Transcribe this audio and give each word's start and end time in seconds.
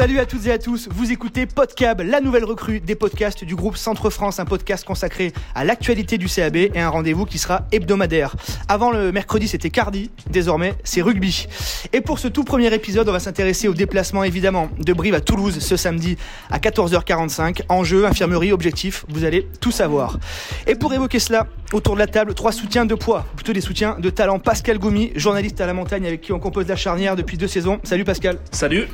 Salut 0.00 0.18
à 0.18 0.24
toutes 0.24 0.46
et 0.46 0.52
à 0.52 0.58
tous, 0.58 0.88
vous 0.90 1.12
écoutez 1.12 1.44
Podcab, 1.44 2.00
la 2.00 2.22
nouvelle 2.22 2.44
recrue 2.44 2.80
des 2.80 2.94
podcasts 2.94 3.44
du 3.44 3.54
groupe 3.54 3.76
Centre 3.76 4.08
France, 4.08 4.40
un 4.40 4.46
podcast 4.46 4.82
consacré 4.82 5.34
à 5.54 5.62
l'actualité 5.62 6.16
du 6.16 6.26
CAB 6.26 6.56
et 6.56 6.70
un 6.76 6.88
rendez-vous 6.88 7.26
qui 7.26 7.36
sera 7.36 7.66
hebdomadaire. 7.70 8.34
Avant 8.66 8.92
le 8.92 9.12
mercredi 9.12 9.46
c'était 9.46 9.68
Cardi, 9.68 10.10
désormais 10.30 10.72
c'est 10.84 11.02
rugby. 11.02 11.48
Et 11.92 12.00
pour 12.00 12.18
ce 12.18 12.28
tout 12.28 12.44
premier 12.44 12.72
épisode, 12.72 13.10
on 13.10 13.12
va 13.12 13.20
s'intéresser 13.20 13.68
au 13.68 13.74
déplacement 13.74 14.24
évidemment 14.24 14.70
de 14.78 14.90
Brive 14.94 15.12
à 15.12 15.20
Toulouse 15.20 15.58
ce 15.58 15.76
samedi 15.76 16.16
à 16.50 16.56
14h45. 16.56 17.64
Enjeu, 17.68 18.06
infirmerie, 18.06 18.52
objectif, 18.52 19.04
vous 19.10 19.24
allez 19.24 19.48
tout 19.60 19.70
savoir. 19.70 20.18
Et 20.66 20.76
pour 20.76 20.94
évoquer 20.94 21.18
cela, 21.18 21.46
autour 21.74 21.92
de 21.92 21.98
la 21.98 22.06
table, 22.06 22.32
trois 22.32 22.52
soutiens 22.52 22.86
de 22.86 22.94
poids, 22.94 23.26
plutôt 23.36 23.52
des 23.52 23.60
soutiens 23.60 23.98
de 23.98 24.08
talent. 24.08 24.38
Pascal 24.38 24.78
Goumi, 24.78 25.12
journaliste 25.14 25.60
à 25.60 25.66
la 25.66 25.74
montagne 25.74 26.06
avec 26.06 26.22
qui 26.22 26.32
on 26.32 26.38
compose 26.38 26.66
la 26.68 26.76
charnière 26.76 27.16
depuis 27.16 27.36
deux 27.36 27.48
saisons. 27.48 27.80
Salut 27.84 28.04
Pascal. 28.04 28.38
Salut. 28.50 28.88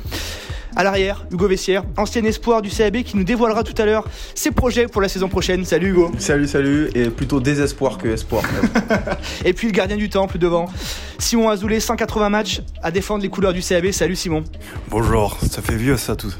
À 0.77 0.83
l'arrière, 0.83 1.25
Hugo 1.31 1.47
Vessière, 1.47 1.83
ancien 1.97 2.23
espoir 2.23 2.61
du 2.61 2.69
CAB 2.69 2.97
qui 2.97 3.17
nous 3.17 3.23
dévoilera 3.23 3.63
tout 3.63 3.73
à 3.81 3.85
l'heure 3.87 4.07
ses 4.35 4.51
projets 4.51 4.85
pour 4.85 5.01
la 5.01 5.09
saison 5.09 5.27
prochaine. 5.27 5.65
Salut 5.65 5.89
Hugo. 5.89 6.11
Salut, 6.19 6.47
salut, 6.47 6.91
et 6.93 7.09
plutôt 7.09 7.39
désespoir 7.39 7.97
que 7.97 8.09
espoir. 8.09 8.43
et 9.43 9.53
puis 9.53 9.65
le 9.65 9.73
gardien 9.73 9.97
du 9.97 10.07
temple 10.07 10.37
devant, 10.37 10.67
Simon 11.19 11.49
Azoulay, 11.49 11.79
180 11.79 12.29
matchs 12.29 12.61
à 12.83 12.91
défendre 12.91 13.23
les 13.23 13.29
couleurs 13.29 13.53
du 13.53 13.61
CAB. 13.61 13.91
Salut 13.91 14.15
Simon. 14.15 14.43
Bonjour, 14.89 15.37
ça 15.49 15.61
fait 15.61 15.75
vieux 15.75 15.97
ça 15.97 16.15
tout. 16.15 16.33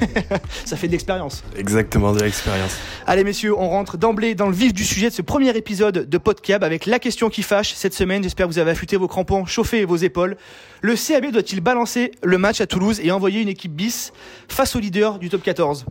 ça 0.64 0.76
fait 0.76 0.88
de 0.88 0.92
l'expérience. 0.92 1.44
Exactement, 1.56 2.12
de 2.12 2.20
l'expérience. 2.20 2.76
Allez 3.06 3.24
messieurs, 3.24 3.56
on 3.56 3.68
rentre 3.68 3.96
d'emblée 3.96 4.34
dans 4.34 4.48
le 4.48 4.54
vif 4.54 4.72
du 4.72 4.84
sujet 4.84 5.08
de 5.08 5.14
ce 5.14 5.22
premier 5.22 5.56
épisode 5.56 6.08
de 6.08 6.18
Podcab 6.18 6.64
avec 6.64 6.86
la 6.86 6.98
question 6.98 7.30
qui 7.30 7.42
fâche 7.42 7.74
cette 7.74 7.94
semaine. 7.94 8.22
J'espère 8.22 8.46
que 8.46 8.52
vous 8.52 8.58
avez 8.58 8.72
affûté 8.72 8.96
vos 8.96 9.08
crampons, 9.08 9.46
chauffé 9.46 9.84
vos 9.84 9.96
épaules. 9.96 10.36
Le 10.80 10.94
CAB 10.94 11.30
doit-il 11.30 11.60
balancer 11.60 12.10
le 12.22 12.38
match 12.38 12.60
à 12.60 12.66
Toulouse 12.66 13.00
et 13.02 13.12
envoyer 13.12 13.40
une 13.40 13.48
équipe 13.48 13.72
bis 13.72 14.12
face 14.48 14.74
au 14.74 14.80
leader 14.80 15.18
du 15.18 15.28
top 15.28 15.42
14 15.42 15.86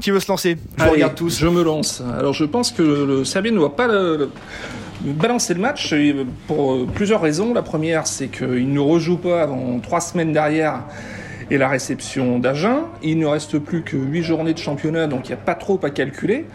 qui 0.00 0.10
veut 0.10 0.20
se 0.20 0.28
lancer? 0.28 0.56
Je 0.78 0.84
regarde 0.84 1.14
tous. 1.14 1.38
Je 1.38 1.46
me 1.46 1.62
lance. 1.62 2.02
Alors 2.18 2.32
je 2.32 2.44
pense 2.44 2.72
que 2.72 2.82
le 2.82 3.22
CAB 3.22 3.46
ne 3.46 3.58
doit 3.58 3.76
pas 3.76 3.86
le, 3.86 4.30
balancer 5.02 5.54
le 5.54 5.60
match 5.60 5.94
pour 6.46 6.86
plusieurs 6.86 7.20
raisons. 7.20 7.52
La 7.54 7.62
première, 7.62 8.06
c'est 8.06 8.28
qu'il 8.28 8.72
ne 8.72 8.80
rejoue 8.80 9.18
pas 9.18 9.42
avant 9.42 9.78
trois 9.80 10.00
semaines 10.00 10.32
derrière 10.32 10.84
et 11.50 11.58
la 11.58 11.68
réception 11.68 12.38
d'Agen. 12.38 12.84
Il 13.02 13.18
ne 13.18 13.26
reste 13.26 13.58
plus 13.58 13.82
que 13.82 13.96
huit 13.96 14.22
journées 14.22 14.54
de 14.54 14.58
championnat, 14.58 15.06
donc 15.06 15.28
il 15.28 15.28
n'y 15.28 15.34
a 15.34 15.42
pas 15.44 15.54
trop 15.54 15.78
à 15.82 15.90
calculer. 15.90 16.46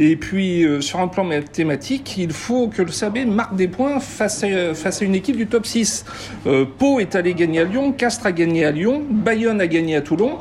Et 0.00 0.14
puis, 0.14 0.64
euh, 0.64 0.80
sur 0.80 1.00
un 1.00 1.08
plan 1.08 1.24
mathématique, 1.24 2.16
il 2.18 2.30
faut 2.30 2.68
que 2.68 2.82
le 2.82 2.92
CAB 2.92 3.26
marque 3.26 3.56
des 3.56 3.66
points 3.66 3.98
face 3.98 4.44
à, 4.44 5.04
une 5.04 5.16
équipe 5.16 5.36
du 5.36 5.48
top 5.48 5.66
6. 5.66 6.04
Euh, 6.46 6.64
Pau 6.64 7.00
est 7.00 7.16
allé 7.16 7.34
gagner 7.34 7.60
à 7.60 7.64
Lyon, 7.64 7.90
Castres 7.92 8.26
a 8.26 8.32
gagné 8.32 8.64
à 8.64 8.70
Lyon, 8.70 9.02
Bayonne 9.10 9.60
a 9.60 9.66
gagné 9.66 9.96
à 9.96 10.00
Toulon. 10.00 10.38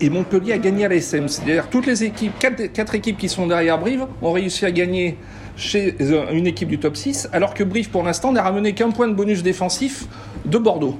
Et 0.00 0.10
Montpellier 0.10 0.52
a 0.52 0.58
gagné 0.58 0.84
à 0.84 0.88
l'SM. 0.88 1.28
C'est-à-dire 1.28 1.68
toutes 1.70 1.86
les 1.86 2.04
équipes, 2.04 2.32
quatre, 2.38 2.94
équipes 2.94 3.16
qui 3.16 3.30
sont 3.30 3.46
derrière 3.46 3.78
Brive, 3.78 4.06
ont 4.20 4.32
réussi 4.32 4.66
à 4.66 4.70
gagner 4.70 5.16
chez 5.56 5.94
une 6.32 6.46
équipe 6.46 6.68
du 6.68 6.78
top 6.78 6.96
6, 6.96 7.28
alors 7.32 7.54
que 7.54 7.64
Brive, 7.64 7.90
pour 7.90 8.02
l'instant, 8.02 8.32
n'a 8.32 8.42
ramené 8.42 8.74
qu'un 8.74 8.90
point 8.90 9.08
de 9.08 9.14
bonus 9.14 9.42
défensif 9.42 10.06
de 10.44 10.58
Bordeaux. 10.58 10.96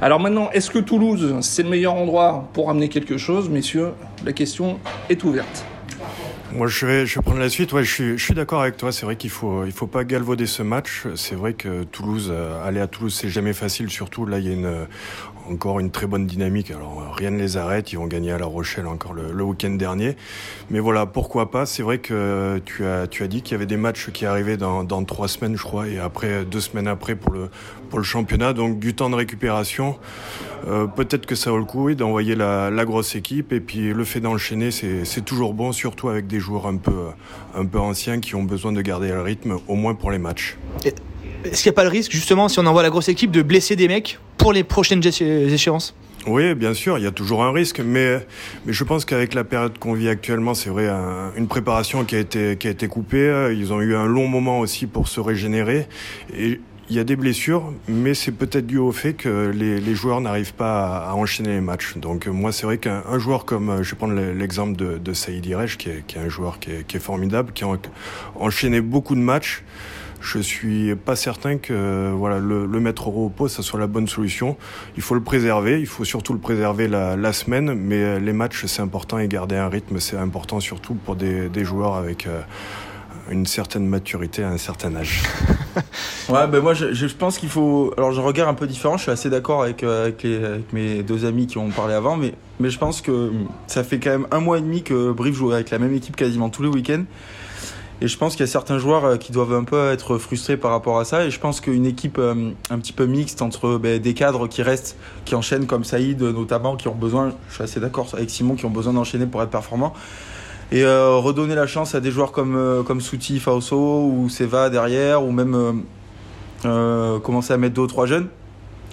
Alors 0.00 0.20
maintenant, 0.20 0.50
est-ce 0.52 0.70
que 0.70 0.78
Toulouse, 0.78 1.36
c'est 1.40 1.62
le 1.62 1.68
meilleur 1.68 1.94
endroit 1.94 2.48
pour 2.52 2.68
ramener 2.68 2.88
quelque 2.88 3.18
chose 3.18 3.48
Messieurs, 3.48 3.90
la 4.24 4.32
question 4.32 4.78
est 5.08 5.22
ouverte. 5.24 5.64
Moi, 6.52 6.68
je 6.68 6.86
vais, 6.86 7.06
je 7.06 7.16
vais 7.16 7.22
prendre 7.22 7.40
la 7.40 7.50
suite. 7.50 7.72
Ouais, 7.72 7.84
je 7.84 7.92
suis, 7.92 8.18
je 8.18 8.24
suis 8.24 8.32
d'accord 8.32 8.62
avec 8.62 8.76
toi. 8.76 8.92
C'est 8.92 9.04
vrai 9.04 9.16
qu'il 9.16 9.30
faut, 9.30 9.64
il 9.64 9.72
faut 9.72 9.88
pas 9.88 10.04
galvauder 10.04 10.46
ce 10.46 10.62
match. 10.62 11.04
C'est 11.14 11.34
vrai 11.34 11.52
que 11.52 11.82
Toulouse, 11.84 12.30
euh, 12.32 12.66
aller 12.66 12.80
à 12.80 12.86
Toulouse, 12.86 13.14
c'est 13.14 13.28
jamais 13.28 13.52
facile. 13.52 13.90
Surtout 13.90 14.24
là, 14.24 14.38
il 14.38 14.46
y 14.46 14.50
a 14.50 14.52
une, 14.52 14.86
encore 15.50 15.80
une 15.80 15.90
très 15.90 16.06
bonne 16.06 16.26
dynamique. 16.26 16.70
Alors 16.70 17.14
rien 17.14 17.30
ne 17.30 17.38
les 17.38 17.56
arrête, 17.56 17.92
ils 17.92 17.96
vont 17.96 18.06
gagner 18.06 18.32
à 18.32 18.38
La 18.38 18.46
Rochelle 18.46 18.86
encore 18.86 19.12
le, 19.14 19.42
week-end 19.42 19.70
dernier. 19.70 20.16
Mais 20.70 20.80
voilà, 20.80 21.06
pourquoi 21.06 21.50
pas? 21.50 21.66
C'est 21.66 21.82
vrai 21.82 21.98
que 21.98 22.60
tu 22.64 22.84
as, 22.84 23.06
dit 23.28 23.42
qu'il 23.42 23.52
y 23.52 23.54
avait 23.54 23.66
des 23.66 23.76
matchs 23.76 24.10
qui 24.10 24.26
arrivaient 24.26 24.56
dans, 24.56 24.84
dans 24.84 25.04
trois 25.04 25.28
semaines, 25.28 25.56
je 25.56 25.62
crois, 25.62 25.88
et 25.88 25.98
après 25.98 26.44
deux 26.44 26.60
semaines 26.60 26.88
après 26.88 27.14
pour 27.14 27.32
le, 27.32 27.48
championnat. 28.02 28.52
Donc 28.52 28.78
du 28.78 28.94
temps 28.94 29.10
de 29.10 29.14
récupération. 29.16 29.96
Euh, 30.66 30.86
peut-être 30.86 31.26
que 31.26 31.34
ça 31.34 31.50
vaut 31.50 31.58
le 31.58 31.64
coup 31.64 31.94
d'envoyer 31.94 32.34
la, 32.34 32.84
grosse 32.84 33.14
équipe. 33.14 33.52
Et 33.52 33.60
puis 33.60 33.92
le 33.92 34.04
fait 34.04 34.20
d'enchaîner, 34.20 34.70
c'est 34.70 35.24
toujours 35.24 35.54
bon, 35.54 35.72
surtout 35.72 36.08
avec 36.08 36.26
des 36.26 36.40
joueurs 36.40 36.66
un 36.66 36.76
peu 36.76 37.78
anciens 37.78 38.20
qui 38.20 38.34
ont 38.34 38.42
besoin 38.42 38.72
de 38.72 38.80
garder 38.82 39.08
le 39.08 39.22
rythme, 39.22 39.58
au 39.68 39.74
moins 39.74 39.94
pour 39.94 40.10
les 40.10 40.18
matchs. 40.18 40.56
Est-ce 41.52 41.62
qu'il 41.62 41.70
n'y 41.70 41.74
a 41.74 41.76
pas 41.76 41.84
le 41.84 41.90
risque, 41.90 42.12
justement, 42.12 42.48
si 42.48 42.58
on 42.58 42.66
envoie 42.66 42.82
la 42.82 42.90
grosse 42.90 43.08
équipe, 43.08 43.30
de 43.30 43.42
blesser 43.42 43.76
des 43.76 43.88
mecs 43.88 44.18
pour 44.36 44.52
les 44.52 44.64
prochaines 44.64 45.02
échéances? 45.04 45.94
Oui, 46.26 46.54
bien 46.54 46.74
sûr, 46.74 46.98
il 46.98 47.04
y 47.04 47.06
a 47.06 47.12
toujours 47.12 47.44
un 47.44 47.52
risque, 47.52 47.80
mais, 47.80 48.18
mais 48.64 48.72
je 48.72 48.82
pense 48.82 49.04
qu'avec 49.04 49.32
la 49.32 49.44
période 49.44 49.78
qu'on 49.78 49.92
vit 49.92 50.08
actuellement, 50.08 50.54
c'est 50.54 50.70
vrai, 50.70 50.88
une 51.36 51.46
préparation 51.46 52.04
qui 52.04 52.16
a, 52.16 52.18
été, 52.18 52.56
qui 52.56 52.66
a 52.66 52.70
été 52.70 52.88
coupée. 52.88 53.54
Ils 53.56 53.72
ont 53.72 53.80
eu 53.80 53.94
un 53.94 54.06
long 54.06 54.26
moment 54.26 54.58
aussi 54.58 54.86
pour 54.86 55.06
se 55.06 55.20
régénérer. 55.20 55.86
Et 56.36 56.60
il 56.88 56.96
y 56.96 56.98
a 56.98 57.04
des 57.04 57.14
blessures, 57.14 57.72
mais 57.86 58.14
c'est 58.14 58.32
peut-être 58.32 58.66
dû 58.66 58.78
au 58.78 58.90
fait 58.90 59.14
que 59.14 59.52
les, 59.54 59.94
joueurs 59.94 60.20
n'arrivent 60.20 60.54
pas 60.54 60.98
à, 60.98 61.14
enchaîner 61.14 61.50
les 61.50 61.60
matchs. 61.60 61.96
Donc 61.96 62.26
moi, 62.26 62.50
c'est 62.50 62.66
vrai 62.66 62.78
qu'un 62.78 63.18
joueur 63.18 63.44
comme, 63.44 63.82
je 63.82 63.90
vais 63.92 63.96
prendre 63.96 64.14
l'exemple 64.14 64.76
de, 64.76 64.98
de 64.98 65.12
Saïd 65.12 65.46
Iresh, 65.46 65.78
qui 65.78 65.90
est, 65.90 66.04
qui 66.06 66.16
est 66.18 66.20
un 66.20 66.28
joueur 66.28 66.58
qui 66.58 66.70
est 66.70 66.98
formidable, 66.98 67.52
qui 67.52 67.62
a 67.62 67.68
enchaîné 68.34 68.80
beaucoup 68.80 69.14
de 69.14 69.20
matchs 69.20 69.62
je 70.20 70.38
suis 70.38 70.94
pas 70.94 71.16
certain 71.16 71.58
que 71.58 72.12
voilà 72.12 72.38
le, 72.38 72.66
mettre 72.80 73.08
au 73.08 73.24
repos 73.24 73.48
ça 73.48 73.62
soit 73.62 73.80
la 73.80 73.86
bonne 73.86 74.08
solution. 74.08 74.56
Il 74.96 75.02
faut 75.02 75.14
le 75.14 75.22
préserver, 75.22 75.80
il 75.80 75.86
faut 75.86 76.04
surtout 76.04 76.32
le 76.32 76.38
préserver 76.38 76.88
la, 76.88 77.32
semaine, 77.32 77.74
mais 77.74 78.18
les 78.20 78.32
matchs 78.32 78.66
c'est 78.66 78.82
important 78.82 79.18
et 79.18 79.28
garder 79.28 79.56
un 79.56 79.68
rythme 79.68 79.98
c'est 79.98 80.16
important 80.16 80.60
surtout 80.60 80.94
pour 80.94 81.16
des, 81.16 81.64
joueurs 81.64 81.94
avec 81.94 82.26
euh, 82.26 82.40
une 83.30 83.46
certaine 83.46 83.86
maturité 83.86 84.42
à 84.42 84.50
un 84.50 84.58
certain 84.58 84.94
âge. 84.94 85.22
ouais, 86.28 86.46
ben 86.46 86.60
moi 86.60 86.74
je, 86.74 87.14
pense 87.14 87.38
qu'il 87.38 87.48
faut. 87.48 87.92
Alors 87.96 88.12
je 88.12 88.20
regarde 88.20 88.48
un 88.48 88.54
peu 88.54 88.66
différent, 88.66 88.96
je 88.96 89.02
suis 89.02 89.10
assez 89.10 89.30
d'accord 89.30 89.62
avec, 89.62 89.82
euh, 89.82 90.04
avec, 90.04 90.24
avec, 90.24 90.72
mes 90.72 91.02
deux 91.02 91.24
amis 91.24 91.46
qui 91.46 91.58
ont 91.58 91.70
parlé 91.70 91.94
avant, 91.94 92.16
mais, 92.16 92.34
mais 92.60 92.70
je 92.70 92.78
pense 92.78 93.00
que 93.00 93.32
ça 93.66 93.82
fait 93.84 93.98
quand 93.98 94.10
même 94.10 94.26
un 94.30 94.40
mois 94.40 94.58
et 94.58 94.62
demi 94.62 94.82
que 94.82 95.12
Brive 95.12 95.34
joue 95.34 95.52
avec 95.52 95.70
la 95.70 95.78
même 95.78 95.94
équipe 95.94 96.16
quasiment 96.16 96.48
tous 96.48 96.62
les 96.62 96.68
week-ends. 96.68 97.04
Et 98.02 98.08
je 98.08 98.18
pense 98.18 98.32
qu'il 98.32 98.40
y 98.40 98.48
a 98.48 98.52
certains 98.52 98.78
joueurs 98.78 99.04
euh, 99.04 99.16
qui 99.16 99.32
doivent 99.32 99.54
un 99.54 99.64
peu 99.64 99.90
être 99.90 100.18
frustrés 100.18 100.58
par 100.58 100.70
rapport 100.70 100.98
à 100.98 101.04
ça. 101.04 101.24
Et 101.24 101.30
je 101.30 101.40
pense 101.40 101.60
qu'une 101.60 101.86
équipe 101.86 102.18
euh, 102.18 102.50
un 102.68 102.78
petit 102.78 102.92
peu 102.92 103.06
mixte 103.06 103.40
entre 103.40 103.78
ben, 103.78 103.98
des 103.98 104.12
cadres 104.12 104.48
qui 104.48 104.62
restent, 104.62 104.96
qui 105.24 105.34
enchaînent 105.34 105.66
comme 105.66 105.84
Saïd 105.84 106.20
notamment, 106.20 106.76
qui 106.76 106.88
ont 106.88 106.94
besoin, 106.94 107.32
je 107.48 107.54
suis 107.54 107.62
assez 107.62 107.80
d'accord 107.80 108.08
avec 108.12 108.28
Simon, 108.28 108.54
qui 108.54 108.66
ont 108.66 108.70
besoin 108.70 108.92
d'enchaîner 108.92 109.26
pour 109.26 109.42
être 109.42 109.50
performants. 109.50 109.94
Et 110.72 110.82
euh, 110.82 111.16
redonner 111.16 111.54
la 111.54 111.66
chance 111.66 111.94
à 111.94 112.00
des 112.00 112.10
joueurs 112.10 112.32
comme, 112.32 112.84
comme 112.86 113.00
Souti, 113.00 113.38
Fauso 113.38 114.10
ou 114.12 114.28
Seva 114.28 114.68
derrière, 114.68 115.24
ou 115.24 115.30
même 115.30 115.84
commencer 117.22 117.52
à 117.52 117.56
mettre 117.56 117.74
deux 117.74 117.82
ou 117.82 117.86
trois 117.86 118.06
jeunes 118.06 118.26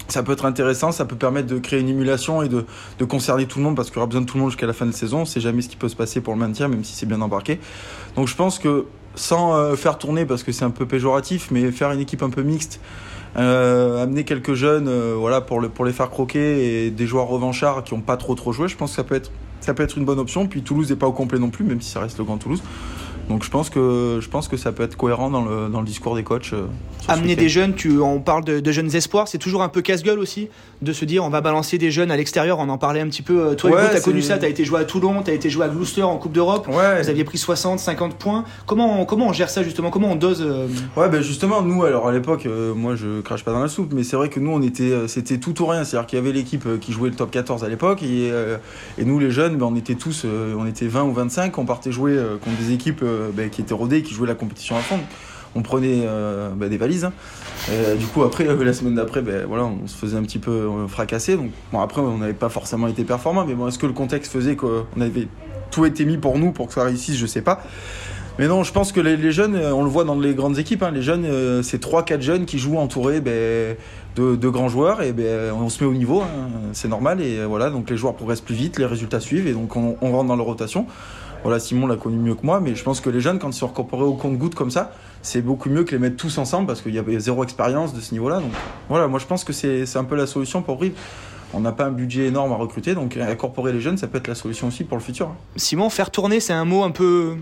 ça 0.08 0.24
peut 0.24 0.34
être 0.34 0.46
intéressant, 0.46 0.92
ça 0.92 1.06
peut 1.06 1.16
permettre 1.16 1.48
de 1.48 1.60
créer 1.60 1.80
une 1.80 1.90
émulation 1.90 2.42
et 2.44 2.50
de, 2.50 2.66
concerner 3.06 3.46
tout 3.46 3.60
le 3.60 3.66
monde 3.66 3.76
parce 3.76 3.90
qu'il 3.90 3.98
y 3.98 4.00
aura 4.00 4.08
besoin 4.08 4.22
de 4.22 4.26
tout 4.26 4.38
le 4.38 4.42
monde 4.42 4.52
jusqu'à 4.52 4.68
la 4.68 4.74
fin 4.74 4.86
de 4.86 4.92
saison. 4.92 5.22
On 5.22 5.26
sait 5.26 5.42
jamais 5.42 5.62
ce 5.62 5.70
qui 5.70 5.76
peut 5.76 5.90
se 5.90 5.96
passer 5.96 6.22
pour 6.22 6.34
le 6.34 6.40
maintien, 6.40 6.68
même 6.68 6.84
si 6.84 6.94
c'est 6.94 7.06
bien 7.06 7.22
embarqué. 7.22 7.60
Donc 8.16 8.28
je 8.28 8.36
pense 8.36 8.60
que 8.60 8.86
sans 9.16 9.56
euh, 9.56 9.76
faire 9.76 9.98
tourner, 9.98 10.26
parce 10.26 10.44
que 10.44 10.52
c'est 10.52 10.66
un 10.66 10.72
peu 10.72 10.86
péjoratif, 10.86 11.50
mais 11.52 11.72
faire 11.72 11.92
une 11.92 12.00
équipe 12.00 12.24
un 12.24 12.30
peu 12.30 12.42
mixte, 12.42 12.80
euh, 13.36 14.02
amener 14.02 14.24
quelques 14.24 14.54
jeunes 14.54 14.88
euh, 14.88 15.16
voilà, 15.18 15.42
pour, 15.42 15.60
le, 15.60 15.70
pour 15.70 15.86
les 15.86 15.94
faire 15.94 16.10
croquer 16.10 16.86
et 16.86 16.92
des 16.92 17.08
joueurs 17.08 17.28
revanchards 17.28 17.84
qui 17.84 17.94
n'ont 17.94 18.02
pas 18.02 18.18
trop 18.18 18.36
trop 18.36 18.54
joué, 18.54 18.68
je 18.68 18.78
pense 18.78 18.92
que 18.92 18.96
ça 18.96 19.04
peut 19.04 19.16
être, 19.16 19.32
ça 19.60 19.74
peut 19.74 19.84
être 19.84 19.98
une 19.98 20.06
bonne 20.06 20.20
option. 20.20 20.48
Puis 20.48 20.62
Toulouse 20.62 20.90
n'est 20.90 20.96
pas 20.96 21.08
au 21.08 21.14
complet 21.14 21.40
non 21.40 21.50
plus, 21.50 21.66
même 21.66 21.82
si 21.82 21.90
ça 21.90 22.00
reste 22.00 22.18
le 22.18 22.24
Grand 22.24 22.38
Toulouse. 22.38 22.64
Donc 23.30 23.44
je 23.44 23.50
pense 23.50 23.70
que 23.70 24.20
je 24.22 24.28
pense 24.28 24.48
que 24.48 24.58
ça 24.58 24.72
peut 24.72 24.84
être 24.84 24.98
cohérent 24.98 25.30
dans 25.30 25.46
le, 25.46 25.70
dans 25.70 25.80
le 25.80 25.86
discours 25.86 26.16
des 26.16 26.24
coachs. 26.24 26.52
Euh, 26.54 26.66
Amener 27.08 27.36
des 27.36 27.50
jeunes, 27.50 27.74
tu, 27.74 28.00
on 28.00 28.20
parle 28.20 28.44
de, 28.44 28.72
jeunes 28.72 28.94
espoirs, 28.96 29.28
c'est 29.28 29.38
toujours 29.38 29.62
un 29.62 29.70
peu 29.70 29.82
casse-gueule 29.82 30.20
aussi 30.20 30.50
de 30.82 30.94
se 30.94 31.06
dire 31.06 31.24
on 31.24 31.30
va 31.30 31.42
balancer 31.42 31.78
des 31.78 31.90
jeunes 31.90 32.12
à 32.12 32.18
l'extérieur. 32.18 32.60
On 32.60 32.70
en 32.70 32.78
parlait 32.78 33.00
un 33.00 33.08
petit 33.08 33.22
peu. 33.22 33.48
Euh, 33.48 33.56
toi, 33.56 33.72
tu 33.90 33.98
as 33.98 34.02
connu 34.02 34.22
ça, 34.22 34.38
tu 34.38 34.46
as 34.46 34.50
été 34.50 34.66
joué 34.66 34.80
à 34.80 34.84
Toulon, 34.84 35.22
tu 35.24 35.32
as 35.32 35.34
été 35.34 35.50
joué 35.50 35.66
à 35.66 35.70
Gloucester 35.70 36.04
en 36.04 36.18
Coupe 36.18 36.34
d'Europe. 36.34 36.68
Ouais. 36.68 37.02
Vous 37.02 37.10
aviez 37.10 37.24
pris 37.24 37.38
60, 37.38 37.80
50 37.80 38.16
points. 38.16 38.44
Comment 38.66 39.02
on, 39.02 39.06
comment 39.06 39.28
on 39.28 39.34
gère 39.34 39.50
ça 39.50 39.64
justement? 39.64 39.90
Comment 39.90 40.12
on 40.12 40.16
dose 40.16 40.42
euh, 40.46 40.68
Ouais, 40.98 41.08
ben 41.10 41.22
justement, 41.22 41.62
nous, 41.62 41.84
alors 41.84 42.08
à 42.08 42.12
l'époque, 42.12 42.48
moi 42.76 42.96
je 42.96 43.22
crache 43.22 43.44
pas 43.44 43.52
dans 43.52 43.62
la 43.62 43.70
soupe, 43.70 43.94
mais 43.94 44.04
c'est 44.04 44.18
vrai 44.18 44.30
que 44.30 44.40
nous, 44.40 44.52
on 44.52 44.62
était, 44.62 45.08
c'était 45.08 45.38
tout 45.38 45.62
ou 45.62 45.66
rien. 45.66 45.86
C'est-à-dire 45.86 46.08
qu'il 46.08 46.20
y 46.20 46.22
avait 46.22 46.34
l'équipe 46.34 46.68
qui 46.80 46.92
jouait 46.92 47.10
le 47.10 47.16
top 47.16 47.32
14 47.32 47.64
à 47.64 47.70
l'époque 47.70 48.04
et, 48.04 48.32
et, 48.98 49.06
nous, 49.06 49.20
les 49.20 49.32
jeunes, 49.32 49.58
ben, 49.58 49.68
on 49.68 49.76
était 49.76 49.96
tous, 49.96 50.26
on 50.26 50.66
était 50.66 50.88
20 50.88 51.04
ou 51.04 51.14
25, 51.14 51.58
on 51.58 51.66
partait 51.66 51.92
jouer 51.92 52.18
contre 52.44 52.58
des 52.58 52.74
équipes 52.74 53.04
ben, 53.34 53.50
qui 53.50 53.62
étaient 53.62 53.74
rodées 53.74 54.02
qui 54.04 54.14
jouait 54.14 54.28
la 54.28 54.36
compétition 54.36 54.76
à 54.76 54.80
fond. 54.80 55.00
On 55.56 55.62
prenait 55.62 56.02
euh, 56.04 56.50
bah, 56.56 56.68
des 56.68 56.78
valises. 56.78 57.06
Hein. 57.06 57.14
du 57.98 58.06
coup, 58.08 58.24
après, 58.24 58.44
la 58.64 58.74
semaine 58.74 58.96
d'après, 58.96 59.22
ben, 59.22 59.46
voilà, 59.48 59.66
on 59.66 59.88
se 59.88 59.96
faisait 59.96 60.18
un 60.18 60.24
petit 60.24 60.40
peu 60.40 60.52
euh, 60.52 60.88
fracasser. 60.88 61.36
Donc, 61.36 61.52
bon, 61.72 61.80
après, 61.80 62.02
on 62.02 62.18
n'avait 62.18 62.34
pas 62.34 62.50
forcément 62.50 62.88
été 62.88 63.04
performant, 63.04 63.46
mais 63.46 63.54
bon, 63.54 63.68
est-ce 63.68 63.80
que 63.80 63.86
le 63.86 63.94
contexte 63.94 64.32
faisait 64.32 64.56
qu'on 64.56 64.86
avait 65.00 65.28
tout 65.72 65.86
été 65.86 66.06
mis 66.06 66.18
pour 66.18 66.38
nous 66.38 66.52
pour 66.52 66.68
que 66.68 66.74
ça 66.74 66.84
réussisse 66.84 67.18
Je 67.18 67.26
sais 67.26 67.42
pas. 67.42 67.64
Mais 68.40 68.48
non, 68.48 68.64
je 68.64 68.72
pense 68.74 68.92
que 68.92 69.00
les, 69.00 69.32
jeunes, 69.32 69.56
on 69.56 69.84
le 69.84 69.90
voit 69.90 70.06
dans 70.06 70.20
les 70.20 70.34
grandes 70.34 70.58
équipes, 70.58 70.82
hein, 70.82 70.90
les 70.90 71.04
jeunes, 71.04 71.62
c'est 71.62 71.80
3-4 71.80 72.20
jeunes 72.22 72.46
qui 72.46 72.58
jouent 72.58 72.80
entourés 72.80 73.22
de, 73.22 73.78
grands 74.50 74.70
joueurs 74.70 75.04
et 75.04 75.14
on 75.54 75.70
se 75.70 75.84
met 75.84 75.88
au 75.88 75.94
niveau, 75.94 76.22
hein, 76.22 76.50
c'est 76.72 76.88
normal 76.88 77.22
et 77.22 77.46
voilà, 77.46 77.70
donc 77.70 77.92
les 77.92 77.96
joueurs 77.96 78.16
progressent 78.16 78.42
plus 78.42 78.56
vite, 78.56 78.80
les 78.80 78.88
résultats 78.88 79.20
suivent 79.20 79.46
et 79.46 79.54
donc 79.54 79.76
on, 79.76 79.94
rentre 80.02 80.30
dans 80.30 80.36
la 80.36 80.42
rotation. 80.42 80.88
Voilà, 81.44 81.60
Simon 81.60 81.88
l'a 81.88 81.98
connu 81.98 82.16
mieux 82.16 82.36
que 82.36 82.46
moi, 82.46 82.62
mais 82.62 82.74
je 82.74 82.84
pense 82.84 83.02
que 83.02 83.10
les 83.10 83.20
jeunes, 83.20 83.38
quand 83.38 83.50
ils 83.50 83.54
sont 83.54 83.68
incorporés 83.68 84.04
au 84.04 84.14
compte-goutte 84.14 84.56
comme 84.56 84.72
ça, 84.72 84.94
c'est 85.22 85.42
beaucoup 85.42 85.70
mieux 85.70 85.84
que 85.84 85.92
les 85.92 86.00
mettre 86.00 86.16
tous 86.16 86.38
ensemble 86.38 86.68
parce 86.68 86.82
qu'il 86.82 86.94
y 86.94 87.00
a 87.00 87.20
zéro 87.20 87.44
expérience 87.44 87.94
de 87.94 88.00
ce 88.00 88.14
niveau-là. 88.14 88.40
Donc 88.40 88.52
voilà, 88.88 89.08
moi 89.08 89.20
je 89.20 89.26
pense 89.26 89.44
que 89.44 89.52
c'est 89.52 89.98
un 89.98 90.06
peu 90.06 90.16
la 90.16 90.26
solution 90.26 90.62
pour 90.62 90.78
Brive. 90.78 90.94
On 91.54 91.60
n'a 91.60 91.74
pas 91.74 91.86
un 91.86 91.92
budget 91.92 92.28
énorme 92.28 92.52
à 92.54 92.56
recruter, 92.56 92.96
donc 92.96 93.18
incorporer 93.18 93.74
les 93.74 93.82
jeunes, 93.82 93.98
ça 93.98 94.08
peut 94.08 94.18
être 94.18 94.28
la 94.28 94.36
solution 94.36 94.70
aussi 94.70 94.86
pour 94.86 94.98
le 94.98 95.04
futur. 95.04 95.28
Hein. 95.28 95.36
Simon, 95.58 95.90
faire 95.90 96.10
tourner, 96.12 96.40
c'est 96.40 96.54
un 96.54 96.66
mot 96.66 96.84
un 96.84 96.92
peu 96.92 97.36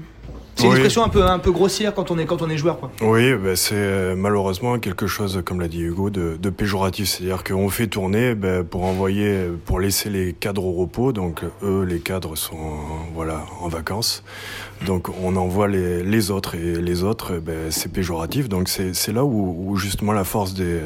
c'est 0.62 0.68
une 0.68 0.74
expression 0.74 1.04
un 1.04 1.10
peu, 1.10 1.24
un 1.24 1.40
peu 1.40 1.52
grossière 1.52 1.94
quand 1.94 2.12
on 2.12 2.18
est, 2.18 2.26
quand 2.26 2.42
on 2.42 2.50
est 2.50 2.58
joueur. 2.58 2.80
Quoi. 2.80 2.92
Oui, 3.02 3.34
bah, 3.36 3.56
c'est 3.56 3.76
euh, 3.76 4.16
malheureusement 4.16 4.80
quelque 4.80 5.08
chose, 5.08 5.42
comme 5.46 5.60
l'a 5.60 5.68
dit 5.68 5.82
Hugo, 5.82 6.10
de, 6.10 6.38
de 6.42 6.50
péjoratif. 6.50 7.10
C'est-à-dire 7.10 7.44
qu'on 7.44 7.70
fait 7.70 7.88
tourner 7.88 8.36
bah, 8.36 8.64
pour 8.64 8.84
envoyer, 8.84 9.48
pour 9.66 9.80
laisser 9.80 10.10
les 10.10 10.34
cadres 10.34 10.66
au 10.66 10.74
repos. 10.74 11.12
Donc 11.12 11.42
eux, 11.64 11.84
les 11.84 12.00
cadres 12.00 12.36
sont 12.36 12.58
voilà, 13.14 13.46
en 13.62 13.68
vacances. 13.68 14.24
Donc 14.86 15.10
on 15.24 15.36
envoie 15.36 15.68
les, 15.68 16.04
les 16.04 16.32
autres 16.32 16.56
et 16.56 16.82
les 16.82 17.04
autres, 17.04 17.38
bah, 17.38 17.52
c'est 17.70 17.92
péjoratif. 17.92 18.50
Donc 18.50 18.68
c'est 18.68 19.14
là 19.14 19.24
où, 19.24 19.56
où, 19.68 19.78
justement 19.78 20.12
la 20.12 20.24
force 20.24 20.54
des, 20.54 20.80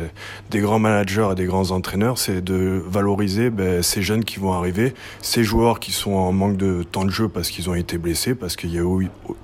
des 0.51 0.60
grands 0.60 0.80
managers 0.80 1.30
et 1.31 1.36
des 1.36 1.45
grands 1.45 1.72
entraîneurs, 1.72 2.18
c'est 2.18 2.42
de 2.44 2.83
valoriser 2.88 3.50
bah, 3.50 3.81
ces 3.81 4.01
jeunes 4.01 4.25
qui 4.25 4.39
vont 4.39 4.54
arriver, 4.54 4.94
ces 5.22 5.44
joueurs 5.44 5.80
qui 5.80 5.92
sont 5.92 6.13
en 6.13 6.31
manque 6.33 6.57
de 6.57 6.83
temps 6.83 7.06
de 7.06 7.10
jeu 7.10 7.30
parce 7.30 7.50
qu'ils 7.50 7.69
ont 7.69 7.75
été 7.75 7.98
blessés, 7.98 8.36
parce 8.36 8.56
qu'il 8.56 8.74
y 8.74 8.80
a 8.80 8.83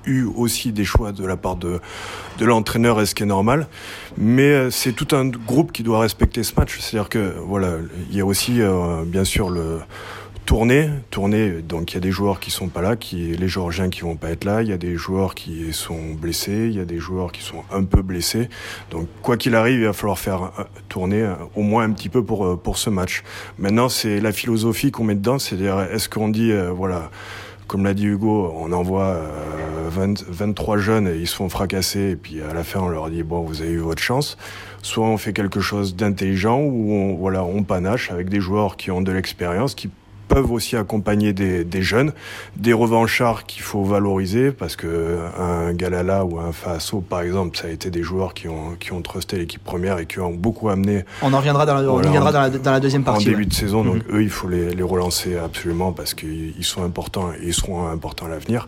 eu 0.05 0.20
aussi 0.23 0.71
des 0.71 0.85
choix 0.85 1.11
de 1.11 1.25
la 1.25 1.37
part 1.37 1.55
de, 1.55 1.79
de 2.37 2.45
l'entraîneur, 2.45 2.99
est 3.01 3.05
ce 3.05 3.15
qui 3.15 3.23
est 3.23 3.27
normal. 3.27 3.67
Mais 4.17 4.51
euh, 4.51 4.69
c'est 4.71 4.93
tout 4.93 5.15
un 5.15 5.27
groupe 5.27 5.71
qui 5.71 5.83
doit 5.83 5.99
respecter 5.99 6.43
ce 6.43 6.53
match. 6.55 6.79
C'est-à-dire 6.79 7.09
que 7.09 7.35
voilà, 7.45 7.75
il 8.09 8.17
y 8.17 8.21
a 8.21 8.25
aussi 8.25 8.61
euh, 8.61 9.03
bien 9.05 9.23
sûr 9.23 9.49
le 9.49 9.79
tourner, 10.45 10.89
tourner. 11.11 11.61
Donc 11.61 11.91
il 11.91 11.95
y 11.95 11.97
a 11.97 12.01
des 12.01 12.11
joueurs 12.11 12.39
qui 12.39 12.51
sont 12.51 12.67
pas 12.67 12.81
là, 12.81 12.95
qui 12.95 13.37
les 13.37 13.47
Georgiens 13.47 13.89
qui 13.89 14.01
vont 14.01 14.15
pas 14.15 14.29
être 14.29 14.43
là. 14.43 14.63
Il 14.63 14.69
y 14.69 14.73
a 14.73 14.77
des 14.77 14.95
joueurs 14.95 15.35
qui 15.35 15.71
sont 15.71 16.13
blessés, 16.13 16.67
il 16.67 16.75
y 16.75 16.79
a 16.79 16.85
des 16.85 16.97
joueurs 16.97 17.31
qui 17.31 17.43
sont 17.43 17.63
un 17.71 17.83
peu 17.83 18.01
blessés. 18.01 18.49
Donc 18.89 19.07
quoi 19.21 19.37
qu'il 19.37 19.55
arrive, 19.55 19.79
il 19.79 19.85
va 19.85 19.93
falloir 19.93 20.19
faire 20.19 20.43
euh, 20.43 20.63
tourner 20.89 21.31
au 21.55 21.61
moins 21.61 21.83
un 21.83 21.91
petit 21.91 22.09
peu 22.09 22.23
pour 22.23 22.59
pour 22.59 22.77
ce 22.77 22.89
match. 22.89 23.23
Maintenant, 23.59 23.87
c'est 23.87 24.19
la 24.19 24.31
philosophie 24.31 24.91
qu'on 24.91 25.03
met 25.03 25.15
dedans, 25.15 25.39
c'est-à-dire 25.39 25.79
est-ce 25.81 26.09
qu'on 26.09 26.29
dit 26.29 26.51
voilà 26.75 27.09
comme 27.71 27.85
l'a 27.85 27.93
dit 27.93 28.05
Hugo, 28.05 28.53
on 28.53 28.73
envoie 28.73 29.17
23 29.91 30.75
euh, 30.75 30.79
jeunes 30.81 31.07
et 31.07 31.15
ils 31.15 31.27
se 31.27 31.37
font 31.37 31.47
fracasser 31.47 32.09
et 32.09 32.15
puis 32.17 32.41
à 32.41 32.53
la 32.53 32.65
fin 32.65 32.81
on 32.81 32.89
leur 32.89 33.09
dit 33.09 33.23
bon 33.23 33.43
vous 33.43 33.61
avez 33.61 33.71
eu 33.71 33.77
votre 33.77 34.01
chance. 34.01 34.37
Soit 34.81 35.05
on 35.05 35.15
fait 35.15 35.31
quelque 35.31 35.61
chose 35.61 35.95
d'intelligent 35.95 36.59
ou 36.59 36.91
on, 36.91 37.15
voilà 37.15 37.45
on 37.45 37.63
panache 37.63 38.11
avec 38.11 38.27
des 38.27 38.41
joueurs 38.41 38.75
qui 38.75 38.91
ont 38.91 39.01
de 39.01 39.13
l'expérience, 39.13 39.73
qui 39.73 39.89
peuvent 40.33 40.51
aussi 40.51 40.77
accompagner 40.77 41.33
des, 41.33 41.65
des 41.65 41.81
jeunes, 41.81 42.13
des 42.55 42.71
revanchards 42.71 43.45
qu'il 43.45 43.63
faut 43.63 43.83
valoriser 43.83 44.51
parce 44.51 44.77
que 44.77 45.19
un 45.37 45.73
Galala 45.73 46.23
ou 46.23 46.39
un 46.39 46.53
Faso 46.53 47.01
par 47.01 47.21
exemple, 47.21 47.57
ça 47.57 47.67
a 47.67 47.69
été 47.69 47.89
des 47.89 48.01
joueurs 48.01 48.33
qui 48.33 48.47
ont 48.47 48.75
qui 48.79 48.93
ont 48.93 49.01
trusté 49.01 49.37
l'équipe 49.37 49.63
première 49.63 49.99
et 49.99 50.05
qui 50.05 50.19
ont 50.19 50.31
beaucoup 50.31 50.69
amené. 50.69 51.03
On 51.21 51.33
en 51.33 51.37
reviendra 51.37 51.65
dans 51.65 51.75
la, 51.75 51.81
on 51.81 51.95
reviendra 51.95 52.31
dans 52.31 52.41
la, 52.41 52.49
dans 52.49 52.71
la, 52.71 52.79
deuxième 52.79 53.03
partie. 53.03 53.27
En 53.27 53.31
début 53.31 53.45
de 53.45 53.53
saison, 53.53 53.83
donc 53.83 54.07
mhm. 54.07 54.15
eux, 54.15 54.23
il 54.23 54.29
faut 54.29 54.47
les, 54.47 54.73
les 54.73 54.83
relancer 54.83 55.35
absolument 55.37 55.91
parce 55.91 56.13
qu'ils 56.13 56.53
sont 56.61 56.83
importants 56.83 57.31
et 57.33 57.47
ils 57.47 57.53
seront 57.53 57.87
importants 57.87 58.27
à 58.27 58.29
l'avenir. 58.29 58.67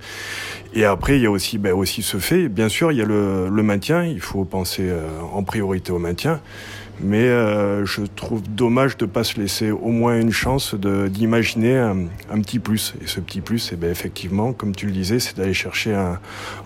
Et 0.73 0.85
après, 0.85 1.17
il 1.17 1.23
y 1.23 1.25
a 1.25 1.31
aussi 1.31 1.57
ben, 1.57 1.73
aussi 1.73 2.01
ce 2.01 2.17
fait, 2.17 2.49
bien 2.49 2.67
sûr, 2.67 2.91
il 2.91 2.97
y 2.97 3.01
a 3.01 3.05
le, 3.05 3.47
le 3.47 3.63
maintien. 3.63 4.03
Il 4.03 4.21
faut 4.21 4.43
penser 4.43 4.83
euh, 4.85 5.07
en 5.31 5.43
priorité 5.43 5.91
au 5.91 5.99
maintien. 5.99 6.41
Mais 6.99 7.23
euh, 7.23 7.85
je 7.85 8.01
trouve 8.03 8.43
dommage 8.43 8.97
de 8.97 9.05
ne 9.05 9.11
pas 9.11 9.23
se 9.23 9.39
laisser 9.39 9.71
au 9.71 9.89
moins 9.89 10.19
une 10.19 10.31
chance 10.31 10.75
d'imaginer 10.75 11.77
un, 11.77 11.97
un, 12.31 12.41
petit 12.41 12.59
plus. 12.59 12.93
Et 13.01 13.07
ce 13.07 13.19
petit 13.19 13.41
plus, 13.41 13.71
eh 13.73 13.75
ben, 13.75 13.89
effectivement, 13.89 14.53
comme 14.53 14.75
tu 14.75 14.85
le 14.85 14.91
disais, 14.91 15.19
c'est 15.19 15.35
d'aller 15.35 15.53
chercher 15.53 15.93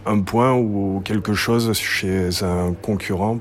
un 0.05 0.19
point 0.19 0.53
ou 0.53 1.01
quelque 1.03 1.33
chose 1.33 1.71
chez 1.73 2.29
un 2.43 2.73
concurrent 2.73 3.39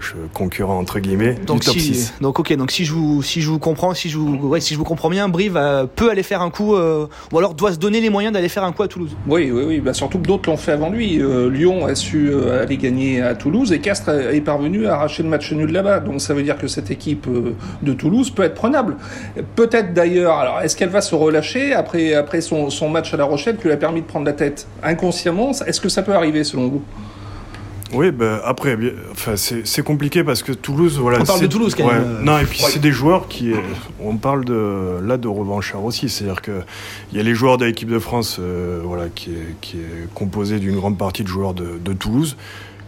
je, 0.00 0.12
concurrent 0.32 0.78
entre 0.78 0.98
guillemets 0.98 1.34
donc 1.34 1.60
du 1.60 1.66
top 1.66 1.74
si, 1.74 1.94
6. 1.94 2.14
Donc 2.20 2.38
ok, 2.38 2.54
donc 2.56 2.70
si 2.70 2.84
je 2.84 2.92
vous 2.92 3.22
si 3.22 3.40
je 3.40 3.48
vous 3.48 3.58
comprends, 3.58 3.94
si 3.94 4.08
je 4.08 4.18
vous 4.18 4.36
ouais, 4.48 4.60
si 4.60 4.74
je 4.74 4.78
vous 4.78 4.84
comprends 4.84 5.10
bien, 5.10 5.28
Brive 5.28 5.56
euh, 5.56 5.86
peut 5.86 6.10
aller 6.10 6.22
faire 6.22 6.42
un 6.42 6.50
coup 6.50 6.74
euh, 6.74 7.06
ou 7.32 7.38
alors 7.38 7.54
doit 7.54 7.72
se 7.72 7.78
donner 7.78 8.00
les 8.00 8.10
moyens 8.10 8.32
d'aller 8.32 8.48
faire 8.48 8.64
un 8.64 8.72
coup 8.72 8.82
à 8.82 8.88
Toulouse. 8.88 9.16
Oui 9.26 9.50
oui 9.50 9.64
oui, 9.66 9.80
bah, 9.80 9.94
surtout 9.94 10.18
que 10.18 10.26
d'autres 10.26 10.48
l'ont 10.48 10.56
fait 10.56 10.72
avant 10.72 10.90
lui. 10.90 11.20
Euh, 11.20 11.50
Lyon 11.50 11.86
a 11.86 11.94
su 11.94 12.32
aller 12.34 12.76
gagner 12.76 13.20
à 13.22 13.34
Toulouse 13.34 13.72
et 13.72 13.80
Castres 13.80 14.10
est 14.10 14.40
parvenu 14.40 14.86
à 14.86 14.94
arracher 14.94 15.22
le 15.22 15.28
match 15.28 15.52
nul 15.52 15.70
là-bas. 15.70 16.00
Donc 16.00 16.20
ça 16.20 16.34
veut 16.34 16.42
dire 16.42 16.58
que 16.58 16.66
cette 16.66 16.90
équipe 16.90 17.26
de 17.82 17.92
Toulouse 17.92 18.30
peut 18.30 18.42
être 18.42 18.54
prenable. 18.54 18.96
Peut-être 19.56 19.94
d'ailleurs. 19.94 20.38
Alors 20.38 20.60
est-ce 20.60 20.76
qu'elle 20.76 20.90
va 20.90 21.00
se 21.00 21.14
relâcher 21.14 21.72
après 21.72 22.14
après 22.14 22.40
son, 22.40 22.70
son 22.70 22.88
match 22.88 23.12
à 23.14 23.16
La 23.16 23.24
Rochelle 23.24 23.56
qui 23.56 23.64
lui 23.64 23.72
a 23.72 23.76
permis 23.76 24.02
de 24.02 24.06
prendre 24.06 24.26
la 24.26 24.32
tête 24.32 24.66
inconsciemment? 24.82 25.52
Est-ce 25.66 25.80
que 25.80 25.88
ça 25.88 26.02
peut 26.02 26.14
arriver 26.14 26.44
selon 26.44 26.68
vous? 26.68 26.82
Oui, 27.92 28.10
bah, 28.10 28.40
après, 28.44 28.76
enfin, 29.10 29.36
c'est 29.36 29.82
compliqué 29.82 30.24
parce 30.24 30.42
que 30.42 30.52
Toulouse, 30.52 30.98
voilà. 30.98 31.20
On 31.20 31.24
parle 31.24 31.40
de 31.40 31.46
Toulouse 31.46 31.74
quand 31.74 31.90
même. 31.90 32.22
Non, 32.22 32.38
et 32.38 32.44
puis 32.44 32.60
c'est 32.60 32.80
des 32.80 32.92
joueurs 32.92 33.28
qui, 33.28 33.52
on 34.00 34.16
parle 34.16 34.44
de 34.44 34.98
là 35.02 35.16
de 35.16 35.28
revanchards 35.28 35.84
aussi, 35.84 36.08
c'est-à-dire 36.08 36.42
que 36.42 36.62
il 37.12 37.18
y 37.18 37.20
a 37.20 37.24
les 37.24 37.34
joueurs 37.34 37.58
de 37.58 37.64
l'équipe 37.64 37.90
de 37.90 37.98
France, 37.98 38.38
euh, 38.40 38.80
voilà, 38.84 39.08
qui 39.08 39.30
est, 39.30 39.56
qui 39.60 39.76
est 39.76 40.12
composé 40.14 40.58
d'une 40.58 40.76
grande 40.76 40.98
partie 40.98 41.22
de 41.22 41.28
joueurs 41.28 41.54
de, 41.54 41.78
de 41.82 41.92
Toulouse 41.92 42.36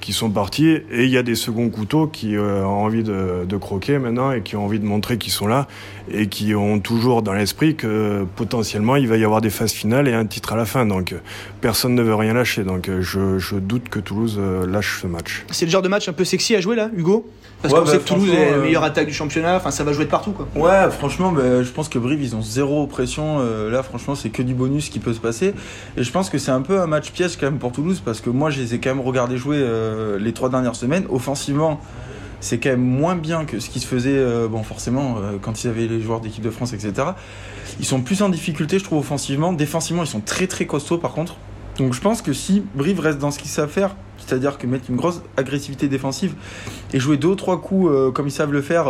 qui 0.04 0.12
sont 0.12 0.28
partis 0.28 0.68
et 0.68 1.04
il 1.04 1.08
y 1.08 1.16
a 1.16 1.22
des 1.22 1.34
seconds 1.34 1.70
couteaux 1.70 2.06
qui 2.06 2.36
euh, 2.36 2.62
ont 2.62 2.84
envie 2.84 3.02
de, 3.02 3.56
croquer 3.56 3.98
maintenant 3.98 4.32
et 4.32 4.42
qui 4.42 4.54
ont 4.54 4.66
envie 4.66 4.78
de 4.78 4.84
montrer 4.84 5.16
qu'ils 5.16 5.32
sont 5.32 5.46
là 5.46 5.66
et 6.12 6.26
qui 6.26 6.54
ont 6.54 6.78
toujours 6.78 7.22
dans 7.22 7.32
l'esprit 7.32 7.74
que 7.74 8.26
potentiellement 8.36 8.96
il 8.96 9.08
va 9.08 9.16
y 9.16 9.24
avoir 9.24 9.40
des 9.40 9.48
phases 9.48 9.72
finales 9.72 10.06
et 10.06 10.12
un 10.12 10.26
titre 10.26 10.52
à 10.52 10.56
la 10.56 10.66
fin. 10.66 10.84
Donc 10.84 11.14
personne 11.62 11.94
ne 11.94 12.02
veut 12.02 12.14
rien 12.14 12.34
lâcher. 12.34 12.64
Donc 12.64 12.90
je, 13.00 13.38
je 13.38 13.56
doute 13.56 13.88
que 13.88 13.98
Toulouse 13.98 14.36
euh, 14.38 14.66
lâche 14.66 15.00
ce 15.00 15.06
match. 15.06 15.46
C'est 15.50 15.64
le 15.64 15.70
genre 15.70 15.80
de 15.80 15.88
match 15.88 16.06
un 16.06 16.12
peu 16.12 16.26
sexy 16.26 16.54
à 16.54 16.60
jouer 16.60 16.76
là, 16.76 16.90
Hugo? 16.94 17.26
Parce 17.69 17.81
qu'on 17.81 17.87
sait 17.87 17.99
bah, 17.99 17.99
que 17.99 18.08
Toulouse 18.08 18.31
est 18.31 18.50
la 18.50 18.56
euh, 18.56 18.62
meilleure 18.62 18.84
attaque 18.84 19.06
du 19.06 19.14
championnat, 19.14 19.56
enfin 19.56 19.70
ça 19.70 19.84
va 19.84 19.93
jouer 19.93 20.05
de 20.05 20.11
partout 20.11 20.32
quoi. 20.32 20.46
Ouais, 20.56 20.90
franchement, 20.90 21.32
bah, 21.32 21.62
je 21.62 21.70
pense 21.70 21.88
que 21.88 21.99
Brive 21.99 22.22
ils 22.22 22.37
ont 22.37 22.43
zéro 22.43 22.87
pression. 22.87 23.38
là, 23.70 23.82
franchement, 23.82 24.14
c'est 24.14 24.31
que 24.31 24.43
du 24.43 24.55
bonus 24.55 24.88
qui 24.88 24.99
peut 24.99 25.12
se 25.12 25.20
passer. 25.20 25.55
Et 25.96 26.02
je 26.02 26.11
pense 26.11 26.31
que 26.31 26.38
c'est 26.38 26.50
un 26.50 26.62
peu 26.62 26.81
un 26.81 26.87
match 26.87 27.11
piège 27.11 27.37
quand 27.37 27.46
même 27.46 27.58
pour 27.58 27.72
Toulouse 27.72 28.02
parce 28.05 28.20
que 28.20 28.31
moi, 28.31 28.50
je 28.50 28.61
les 28.61 28.75
ai 28.75 28.78
quand 28.78 28.90
même 28.90 29.05
regardés 29.05 29.37
jouer 29.37 29.58
euh, 29.61 30.19
les 30.19 30.32
trois 30.32 30.49
dernières 30.49 30.76
semaines. 30.76 31.05
Offensivement, 31.11 31.81
c'est 32.40 32.58
quand 32.58 32.70
même 32.70 32.81
moins 32.81 33.16
bien 33.16 33.44
que 33.44 33.61
ce 33.61 33.70
qui 33.70 33.81
se 33.81 33.86
faisait, 33.86 34.17
euh, 34.17 34.48
bon, 34.48 34.62
forcément, 34.62 35.17
euh, 35.19 35.38
quand 35.41 35.65
ils 35.65 35.69
avaient 35.69 35.86
les 35.86 36.00
joueurs 36.00 36.20
d'équipe 36.20 36.43
de 36.43 36.50
France, 36.50 36.72
etc. 36.72 37.08
Ils 37.81 37.86
sont 37.86 38.03
plus 38.03 38.22
en 38.22 38.29
difficulté, 38.29 38.79
je 38.79 38.84
trouve, 38.84 38.98
offensivement. 38.98 39.53
Défensivement, 39.53 40.03
ils 40.03 40.08
sont 40.08 40.20
très 40.20 40.46
très 40.46 40.67
costauds 40.67 40.98
par 40.98 41.12
contre. 41.12 41.36
Donc 41.79 41.93
je 41.93 42.00
pense 42.00 42.22
que 42.22 42.32
si 42.32 42.62
Brive 42.74 43.00
reste 43.00 43.19
dans 43.19 43.31
ce 43.31 43.38
qu'ils 43.38 43.50
savent 43.50 43.70
faire, 43.70 43.96
c'est-à-dire 44.26 44.58
que 44.58 44.66
mettre 44.66 44.84
une 44.88 44.96
grosse 44.96 45.22
agressivité 45.36 45.88
défensive 45.88 46.34
et 46.93 47.00
jouer 47.00 47.16
deux 47.16 47.28
ou 47.28 47.34
trois 47.34 47.60
coups 47.60 47.90
comme 48.14 48.26
ils 48.26 48.32
savent 48.32 48.52
le 48.52 48.62
faire, 48.62 48.86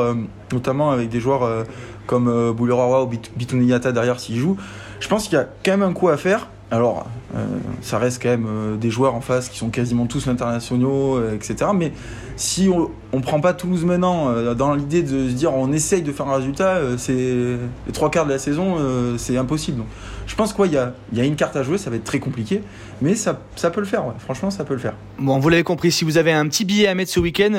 notamment 0.53 0.91
avec 0.91 1.09
des 1.09 1.21
joueurs 1.21 1.65
comme 2.07 2.29
euh, 2.29 2.53
ou 2.53 3.07
Bitouniata 3.37 3.93
derrière 3.93 4.21
s'ils 4.21 4.39
jouent, 4.39 4.57
je 5.01 5.09
pense 5.09 5.25
qu'il 5.25 5.35
y 5.35 5.41
a 5.41 5.49
quand 5.65 5.73
même 5.73 5.83
un 5.83 5.93
coup 5.93 6.09
à 6.09 6.17
faire. 6.17 6.49
Alors, 6.71 7.07
euh, 7.37 7.45
ça 7.83 7.99
reste 7.99 8.23
quand 8.23 8.31
même 8.31 8.47
euh, 8.49 8.77
des 8.77 8.91
joueurs 8.91 9.15
en 9.15 9.21
face 9.21 9.49
qui 9.49 9.59
sont 9.59 9.69
quasiment 9.69 10.07
tous 10.07 10.29
internationaux, 10.29 11.17
euh, 11.17 11.35
etc. 11.35 11.71
Mais 11.75 11.93
si 12.37 12.69
on 12.69 13.17
ne 13.17 13.23
prend 13.23 13.41
pas 13.41 13.53
Toulouse 13.53 13.85
maintenant 13.85 14.33
dans 14.55 14.75
l'idée 14.75 15.03
de 15.03 15.29
se 15.29 15.35
dire 15.35 15.53
on 15.55 15.73
essaye 15.73 16.03
de 16.03 16.11
faire 16.11 16.27
un 16.27 16.37
résultat, 16.37 16.81
c'est 16.97 17.13
les 17.13 17.93
trois 17.93 18.11
quarts 18.11 18.25
de 18.25 18.31
la 18.31 18.39
saison, 18.39 18.77
c'est 19.19 19.37
impossible. 19.37 19.85
Je 20.27 20.35
pense 20.35 20.53
qu'il 20.53 20.73
y 20.73 20.77
a, 20.77 20.93
y 21.13 21.21
a 21.21 21.25
une 21.25 21.37
carte 21.37 21.57
à 21.57 21.63
jouer, 21.63 21.79
ça 21.79 21.91
va 21.91 21.97
être 21.97 22.05
très 22.05 22.19
compliqué, 22.19 22.63
mais 23.03 23.15
ça, 23.15 23.35
peut 23.35 23.81
le 23.81 23.87
faire. 23.87 24.05
Franchement, 24.19 24.51
ça 24.51 24.65
peut 24.65 24.75
le 24.75 24.81
faire. 24.81 24.95
Bon, 25.19 25.39
vous 25.39 25.49
l'avez 25.49 25.63
compris, 25.63 25.93
si 25.93 26.05
vous 26.05 26.19
avez 26.19 26.33
un 26.33 26.47
petit 26.49 26.65
billet 26.65 26.89
à 26.89 26.95
mettre 26.95 27.11
ce 27.11 27.21
week-end, 27.21 27.53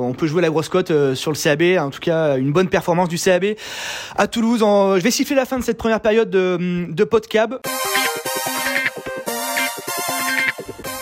on 0.00 0.12
peut 0.12 0.26
jouer 0.26 0.42
la 0.42 0.50
grosse 0.50 0.68
cote 0.68 0.92
sur 1.14 1.32
le 1.32 1.36
CAB. 1.36 1.78
En 1.84 1.90
tout 1.90 2.00
cas, 2.00 2.36
une 2.36 2.52
bonne 2.52 2.68
performance 2.68 3.08
du 3.08 3.18
CAB 3.18 3.56
à 4.16 4.26
Toulouse. 4.26 4.60
je 4.60 5.02
vais 5.02 5.10
siffler 5.10 5.36
la 5.36 5.46
fin 5.46 5.58
de 5.58 5.64
cette 5.64 5.78
première 5.78 6.00
période 6.00 6.30
de, 6.30 6.86
de 6.88 7.04
podcast. 7.04 7.52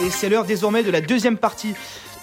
Et 0.04 0.10
c'est 0.10 0.28
l'heure 0.28 0.44
désormais 0.44 0.82
de 0.82 0.90
la 0.90 1.00
deuxième 1.00 1.38
partie 1.38 1.74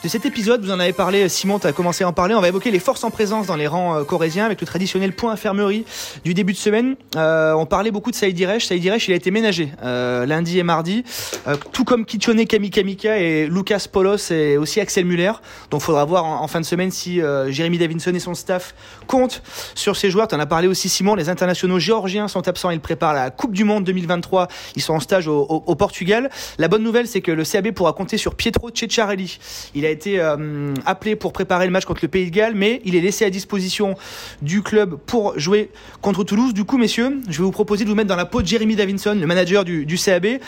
de 0.04 0.08
cet 0.08 0.26
épisode. 0.26 0.64
Vous 0.64 0.72
en 0.72 0.80
avez 0.80 0.94
parlé, 0.94 1.30
Simon, 1.30 1.60
tu 1.60 1.68
as 1.68 1.74
commencé 1.74 2.04
à 2.04 2.08
en 2.08 2.14
parler. 2.14 2.34
On 2.34 2.42
va 2.42 2.48
évoquer 2.48 2.72
les 2.72 2.80
forces 2.80 3.04
en 3.04 3.12
présence 3.12 3.48
dans 3.48 3.56
les 3.56 3.68
rangs 3.68 3.98
euh, 3.98 4.04
corésiens 4.04 4.46
avec 4.46 4.60
le 4.60 4.66
traditionnel 4.66 5.14
point 5.14 5.34
infirmerie 5.34 5.86
du 6.24 6.34
début 6.34 6.54
de 6.54 6.58
semaine. 6.58 6.96
Euh, 7.16 7.54
on 7.54 7.68
parlait 7.68 7.92
beaucoup 7.92 8.10
de 8.10 8.16
Saïd 8.16 8.38
Iresh. 8.40 8.66
Saïd 8.66 8.84
Iresh, 8.84 9.08
il 9.08 9.14
a 9.14 9.16
été 9.16 9.30
ménagé 9.30 9.72
euh, 9.84 10.26
lundi 10.26 10.58
et 10.58 10.64
mardi, 10.64 11.04
euh, 11.48 11.56
tout 11.72 11.84
comme 11.84 12.06
Kichone 12.06 12.46
Kamikamika 12.48 13.20
et 13.20 13.48
Lucas 13.48 13.86
Polos 13.92 14.32
et 14.32 14.58
aussi 14.58 14.80
Axel 14.80 15.06
Muller. 15.06 15.34
Donc, 15.70 15.82
il 15.82 15.86
faudra 15.86 16.04
voir 16.06 16.26
en, 16.26 16.48
fin 16.48 16.60
de 16.60 16.66
semaine 16.66 16.90
si 16.90 17.22
euh, 17.22 17.52
Jérémy 17.52 17.78
Davinson 17.78 18.14
et 18.14 18.20
son 18.20 18.34
staff 18.34 18.74
comptent 19.06 19.44
sur 19.76 19.96
ces 19.96 20.10
joueurs. 20.10 20.28
Tu 20.28 20.34
en 20.34 20.40
as 20.40 20.48
parlé 20.48 20.68
aussi, 20.68 20.90
Simon. 20.90 21.14
Les 21.14 21.30
internationaux 21.30 21.78
géorgiens 21.78 22.28
sont 22.28 22.48
absents. 22.48 22.72
Ils 22.72 22.80
préparent 22.80 23.14
la 23.14 23.30
Coupe 23.30 23.54
du 23.54 23.66
Monde 23.66 23.84
2023. 23.84 24.48
Ils 24.76 24.82
sont 24.82 24.94
en 24.94 25.00
stage 25.00 25.28
au, 25.28 25.42
au, 25.42 25.64
au 25.68 25.76
Portugal. 25.76 26.32
La 26.58 26.68
bonne 26.68 26.84
nouvelle, 26.84 27.08
c'est 27.08 27.22
que 27.22 27.32
le 27.32 27.44
CAB 27.44 27.72
pourra 27.72 27.94
compter 27.94 28.18
sur 28.18 28.34
Pietro 28.34 28.72
Ceccarelli. 28.74 29.38
Il 29.76 29.86
a 29.86 29.91
été 29.92 30.20
euh, 30.20 30.74
appelé 30.86 31.16
pour 31.16 31.34
préparer 31.34 31.66
le 31.66 31.72
match 31.72 31.86
contre 31.86 32.00
le 32.02 32.08
Pays 32.08 32.26
de 32.26 32.36
Galles, 32.36 32.54
mais 32.56 32.82
il 32.86 32.96
est 32.96 33.02
laissé 33.02 33.26
à 33.26 33.30
disposition 33.30 33.96
du 34.42 34.62
club 34.62 34.98
pour 35.06 35.38
jouer 35.38 35.70
contre 36.02 36.24
Toulouse. 36.24 36.54
Du 36.54 36.64
coup, 36.64 36.78
messieurs, 36.78 37.20
je 37.30 37.38
vais 37.38 37.44
vous 37.44 37.52
proposer 37.52 37.84
de 37.84 37.90
vous 37.90 37.96
mettre 37.96 38.10
dans 38.10 38.16
la 38.16 38.26
peau 38.26 38.42
de 38.42 38.48
Jeremy 38.48 38.76
Davinson, 38.76 39.18
le 39.20 39.28
manager 39.28 39.64
du, 39.66 39.86
CAB, 40.04 40.26
et 40.26 40.40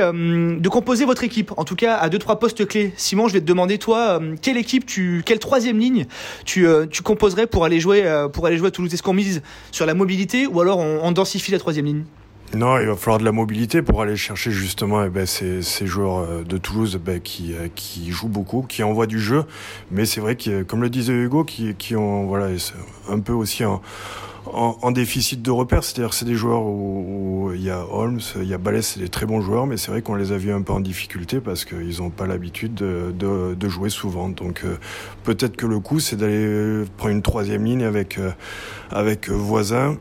euh, 0.00 0.58
de 0.58 0.68
composer 0.68 1.04
votre 1.04 1.24
équipe. 1.24 1.52
En 1.56 1.64
tout 1.64 1.76
cas, 1.76 1.96
à 1.96 2.08
deux 2.08 2.18
trois 2.18 2.38
postes 2.38 2.66
clés. 2.66 2.92
Simon, 2.96 3.28
je 3.28 3.34
vais 3.34 3.40
te 3.40 3.46
demander 3.46 3.78
toi, 3.78 4.20
euh, 4.20 4.36
quelle 4.40 4.56
équipe 4.56 4.86
tu, 4.86 5.22
quelle 5.24 5.38
troisième 5.38 5.78
ligne 5.78 6.06
tu, 6.44 6.66
composerais 7.04 7.46
pour 7.46 7.64
aller 7.64 7.80
jouer 7.80 8.06
à 8.06 8.28
Toulouse? 8.72 8.92
Est-ce 8.92 9.02
qu'on 9.02 9.12
mise 9.12 9.42
sur 9.70 9.86
la 9.86 9.94
mobilité 9.94 10.46
ou 10.46 10.60
alors 10.60 10.78
on 10.78 11.12
densifie 11.12 11.52
la 11.52 11.58
troisième 11.58 11.86
ligne? 11.86 12.04
Non, 12.54 12.78
il 12.78 12.86
va 12.86 12.96
falloir 12.96 13.18
de 13.18 13.24
la 13.24 13.32
mobilité 13.32 13.82
pour 13.82 14.02
aller 14.02 14.16
chercher 14.16 14.50
justement 14.50 15.04
eh 15.04 15.08
ben, 15.08 15.26
ces, 15.26 15.62
ces, 15.62 15.86
joueurs 15.86 16.44
de 16.44 16.58
Toulouse 16.58 17.00
ben, 17.02 17.20
qui, 17.20 17.54
qui 17.74 18.10
jouent 18.10 18.28
beaucoup, 18.28 18.62
qui 18.62 18.82
envoient 18.82 19.06
du 19.06 19.20
jeu. 19.20 19.44
Mais 19.90 20.04
c'est 20.04 20.20
vrai 20.20 20.36
que, 20.36 20.62
comme 20.62 20.82
le 20.82 20.90
disait 20.90 21.14
Hugo, 21.14 21.44
qui, 21.44 21.74
qui 21.74 21.96
ont 21.96 22.26
voilà, 22.26 22.48
un 23.08 23.20
peu 23.20 23.32
aussi 23.32 23.64
en, 23.64 24.90
déficit 24.90 25.40
de 25.42 25.50
repères. 25.50 25.84
C'est-à-dire 25.84 26.14
c'est 26.14 26.24
des 26.24 26.34
joueurs 26.34 26.62
où, 26.62 27.46
où, 27.48 27.52
il 27.54 27.62
y 27.62 27.70
a 27.70 27.84
Holmes, 27.90 28.20
il 28.36 28.44
y 28.44 28.54
a 28.54 28.58
Balès, 28.58 28.86
c'est 28.86 29.00
des 29.00 29.08
très 29.08 29.26
bons 29.26 29.40
joueurs, 29.40 29.66
mais 29.66 29.76
c'est 29.76 29.90
vrai 29.90 30.02
qu'on 30.02 30.14
les 30.14 30.32
a 30.32 30.36
vus 30.36 30.52
un 30.52 30.62
peu 30.62 30.72
en 30.72 30.80
difficulté 30.80 31.40
parce 31.40 31.64
qu'ils 31.64 31.98
n'ont 31.98 32.10
pas 32.10 32.26
l'habitude 32.26 32.74
de, 32.74 33.68
jouer 33.68 33.88
souvent. 33.88 34.28
Donc 34.28 34.62
euh, 34.64 34.76
peut-être 35.24 35.56
que 35.56 35.66
le 35.66 35.80
coup, 35.80 36.00
c'est 36.00 36.16
d'aller 36.16 36.84
prendre 36.96 37.14
une 37.14 37.22
troisième 37.22 37.64
ligne 37.64 37.84
avec, 37.84 38.18
euh, 38.18 38.32
avec 38.90 39.30
Voisin. 39.30 39.96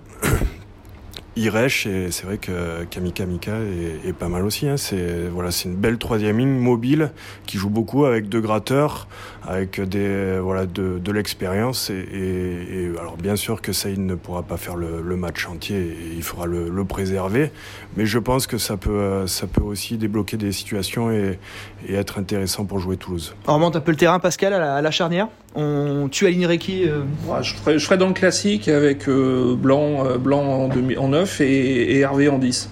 Iresh 1.36 1.86
et 1.86 2.12
c'est 2.12 2.26
vrai 2.26 2.38
que 2.38 2.84
Kamika 2.86 3.26
Mika 3.26 3.54
est, 3.60 4.10
est, 4.10 4.14
pas 4.14 4.28
mal 4.28 4.44
aussi. 4.46 4.68
Hein. 4.68 4.78
C'est 4.78 5.28
voilà, 5.32 5.52
c'est 5.52 5.70
une 5.70 5.76
belle 5.76 5.98
troisième 5.98 6.40
ligne 6.40 6.50
mobile 6.50 7.12
qui 7.46 7.58
joue 7.58 7.70
beaucoup 7.70 8.06
avec 8.06 8.28
deux 8.28 8.42
gratteurs, 8.42 9.08
avec 9.48 9.80
des 9.80 10.40
voilà 10.40 10.66
de, 10.66 11.00
de 11.00 11.12
l'expérience 11.12 11.90
et, 11.90 11.94
et, 11.94 12.84
et, 12.84 13.00
alors 13.00 13.16
bien 13.16 13.36
sûr 13.36 13.62
que 13.62 13.72
Saïd 13.72 14.00
ne 14.00 14.16
pourra 14.16 14.44
pas 14.44 14.58
faire 14.58 14.76
le, 14.76 15.02
le 15.02 15.16
match 15.16 15.48
entier 15.48 15.78
et 15.78 16.14
il 16.16 16.24
faudra 16.24 16.48
le, 16.48 16.70
le, 16.70 16.86
préserver, 16.86 17.52
mais 17.96 18.06
je 18.06 18.20
pense 18.20 18.46
que 18.46 18.58
ça 18.58 18.76
peut 18.76 19.26
ça 19.28 19.48
peut 19.48 19.64
aussi 19.64 19.98
débloquer 19.98 20.36
des 20.36 20.52
situations 20.52 21.12
et, 21.12 21.40
et 21.88 21.94
être 21.94 22.20
intéressant 22.20 22.66
pour 22.66 22.80
jouer 22.80 22.98
Toulouse. 22.98 23.36
On 23.48 23.56
remonte 23.56 23.76
un 23.76 23.82
peu 23.82 23.92
le 23.92 23.98
terrain, 23.98 24.20
Pascal, 24.20 24.54
à 24.54 24.60
la, 24.60 24.76
à 24.76 24.82
la 24.82 24.92
charnière? 24.92 25.28
On, 25.54 26.08
tu 26.10 26.26
alignerais 26.28 26.58
qui 26.58 26.88
euh... 26.88 27.02
ouais, 27.28 27.44
je, 27.44 27.80
ferais 27.80 27.98
dans 27.98 28.08
le 28.08 28.14
classique 28.14 28.70
avec 28.70 29.10
euh, 29.10 29.54
Blanc, 29.56 30.06
euh, 30.06 30.18
Blanc 30.18 30.42
en, 30.42 30.68
demi, 30.70 30.96
en 30.96 31.10
9 31.10 31.21
et, 31.40 31.44
et, 31.46 32.00
Hervé 32.00 32.30
en 32.30 32.38
10. 32.38 32.70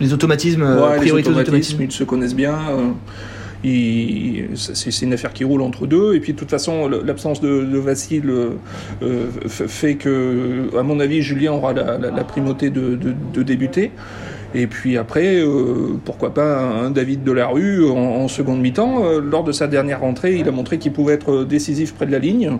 Les 0.00 0.12
automatismes, 0.12 0.62
ouais, 0.62 0.96
priorité 0.96 1.30
les 1.30 1.36
automatismes, 1.36 1.38
automatismes, 1.40 1.82
ils 1.82 1.92
se 1.92 2.04
connaissent 2.04 2.34
bien. 2.34 2.56
Euh, 2.70 2.90
c'est 4.54 5.02
une 5.02 5.12
affaire 5.12 5.32
qui 5.32 5.44
roule 5.44 5.62
entre 5.62 5.86
deux. 5.86 6.14
Et 6.14 6.20
puis 6.20 6.32
de 6.32 6.38
toute 6.38 6.50
façon, 6.50 6.88
l'absence 6.88 7.40
de, 7.40 7.64
de 7.64 7.78
Vassil 7.78 8.24
euh, 8.26 9.26
fait 9.48 9.96
que, 9.96 10.68
à 10.78 10.82
mon 10.82 11.00
avis, 11.00 11.22
Julien 11.22 11.52
aura 11.52 11.72
la, 11.72 11.98
la, 11.98 12.10
la 12.10 12.24
primauté 12.24 12.70
de, 12.70 12.94
de, 12.94 13.14
de, 13.32 13.42
débuter. 13.42 13.90
Et 14.54 14.66
puis 14.66 14.96
après, 14.96 15.40
euh, 15.40 15.98
pourquoi 16.04 16.32
pas 16.32 16.60
un 16.60 16.90
David 16.90 17.22
Delarue 17.22 17.84
en, 17.90 17.96
en 17.96 18.28
seconde 18.28 18.60
mi-temps. 18.60 19.04
Euh, 19.04 19.20
lors 19.20 19.44
de 19.44 19.52
sa 19.52 19.66
dernière 19.66 20.00
rentrée, 20.00 20.36
il 20.36 20.48
a 20.48 20.52
montré 20.52 20.78
qu'il 20.78 20.92
pouvait 20.92 21.14
être 21.14 21.44
décisif 21.44 21.94
près 21.94 22.06
de 22.06 22.12
la 22.12 22.18
ligne. 22.18 22.58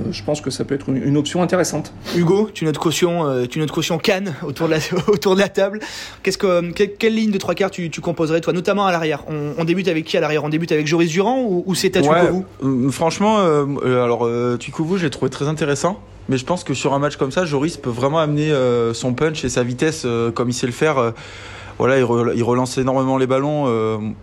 Euh, 0.00 0.12
je 0.12 0.22
pense 0.22 0.40
que 0.40 0.50
ça 0.50 0.64
peut 0.64 0.74
être 0.74 0.88
une, 0.88 1.16
option 1.16 1.42
intéressante. 1.42 1.92
Hugo, 2.16 2.50
tu 2.52 2.64
notes 2.64 2.78
caution, 2.78 3.26
euh, 3.26 3.46
tu 3.46 3.58
notes 3.58 3.70
caution 3.70 3.98
Cannes 3.98 4.34
autour 4.42 4.68
de 4.68 4.72
la, 4.72 4.78
autour 5.08 5.34
de 5.34 5.40
la 5.40 5.48
table. 5.48 5.80
Qu'est-ce 6.22 6.38
que, 6.38 6.72
quelle, 6.72 6.94
quelle, 6.94 7.14
ligne 7.14 7.30
de 7.30 7.38
trois 7.38 7.54
quarts 7.54 7.70
tu, 7.70 7.90
tu, 7.90 8.00
composerais, 8.00 8.40
toi, 8.40 8.52
notamment 8.52 8.86
à 8.86 8.92
l'arrière? 8.92 9.24
On, 9.28 9.52
on, 9.58 9.64
débute 9.64 9.88
avec 9.88 10.04
qui 10.04 10.16
à 10.16 10.20
l'arrière? 10.20 10.44
On 10.44 10.48
débute 10.48 10.72
avec 10.72 10.86
Joris 10.86 11.10
Durand 11.10 11.42
ou, 11.42 11.64
ou 11.66 11.74
c'est 11.74 11.90
Tatukovu 11.90 12.44
ouais, 12.62 12.92
Franchement, 12.92 13.38
euh, 13.40 14.04
alors 14.04 14.28
Tukovu, 14.58 14.98
j'ai 14.98 15.10
trouvé 15.10 15.30
très 15.30 15.48
intéressant. 15.48 16.00
Mais 16.28 16.38
je 16.38 16.44
pense 16.44 16.64
que 16.64 16.74
sur 16.74 16.92
un 16.92 16.98
match 16.98 17.16
comme 17.16 17.30
ça, 17.30 17.44
Joris 17.44 17.76
peut 17.76 17.90
vraiment 17.90 18.18
amener 18.18 18.50
euh, 18.50 18.94
son 18.94 19.14
punch 19.14 19.44
et 19.44 19.48
sa 19.48 19.62
vitesse 19.62 20.02
euh, 20.04 20.32
comme 20.32 20.48
il 20.48 20.54
sait 20.54 20.66
le 20.66 20.72
faire. 20.72 21.12
Euh, 21.76 21.84
voilà, 21.86 21.98
il, 21.98 22.04
re, 22.04 22.32
il, 22.34 22.42
relance 22.42 22.78
énormément 22.78 23.18
les 23.18 23.26
ballons. 23.26 23.64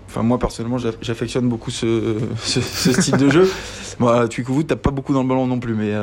Enfin, 0.08 0.24
moi 0.24 0.40
personnellement, 0.40 0.78
j'affectionne 1.02 1.48
beaucoup 1.48 1.72
ce, 1.72 2.18
ce, 2.38 2.62
style 2.62 3.18
de 3.18 3.30
jeu. 3.30 3.52
Moi, 4.00 4.28
tu 4.28 4.42
vous 4.44 4.64
t'as 4.64 4.76
pas 4.76 4.92
beaucoup 4.92 5.14
dans 5.14 5.22
le 5.22 5.28
ballon 5.28 5.46
non 5.48 5.60
plus, 5.60 5.76
mais 5.76 5.94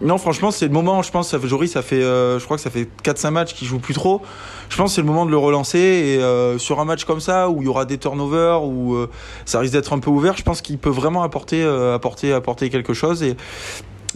non, 0.00 0.18
franchement, 0.18 0.50
c'est 0.50 0.66
le 0.66 0.72
moment. 0.72 1.02
Je 1.02 1.10
pense, 1.10 1.34
Joris, 1.44 1.72
ça 1.72 1.82
fait, 1.82 2.00
je 2.00 2.44
crois 2.44 2.56
que 2.56 2.62
ça 2.62 2.70
fait 2.70 2.88
4-5 3.02 3.30
matchs 3.30 3.54
qu'il 3.54 3.66
joue 3.66 3.78
plus 3.78 3.94
trop. 3.94 4.22
Je 4.68 4.76
pense 4.76 4.94
c'est 4.94 5.00
le 5.00 5.06
moment 5.06 5.26
de 5.26 5.32
le 5.32 5.36
relancer 5.36 5.78
et 5.78 6.58
sur 6.58 6.80
un 6.80 6.84
match 6.84 7.04
comme 7.04 7.20
ça 7.20 7.50
où 7.50 7.60
il 7.62 7.64
y 7.64 7.68
aura 7.68 7.84
des 7.84 7.98
turnovers 7.98 8.62
où 8.64 8.96
ça 9.44 9.58
risque 9.58 9.72
d'être 9.72 9.92
un 9.92 9.98
peu 9.98 10.10
ouvert, 10.10 10.36
je 10.36 10.42
pense 10.42 10.62
qu'il 10.62 10.78
peut 10.78 10.90
vraiment 10.90 11.22
apporter, 11.22 11.64
apporter, 11.64 12.32
apporter 12.32 12.70
quelque 12.70 12.94
chose 12.94 13.24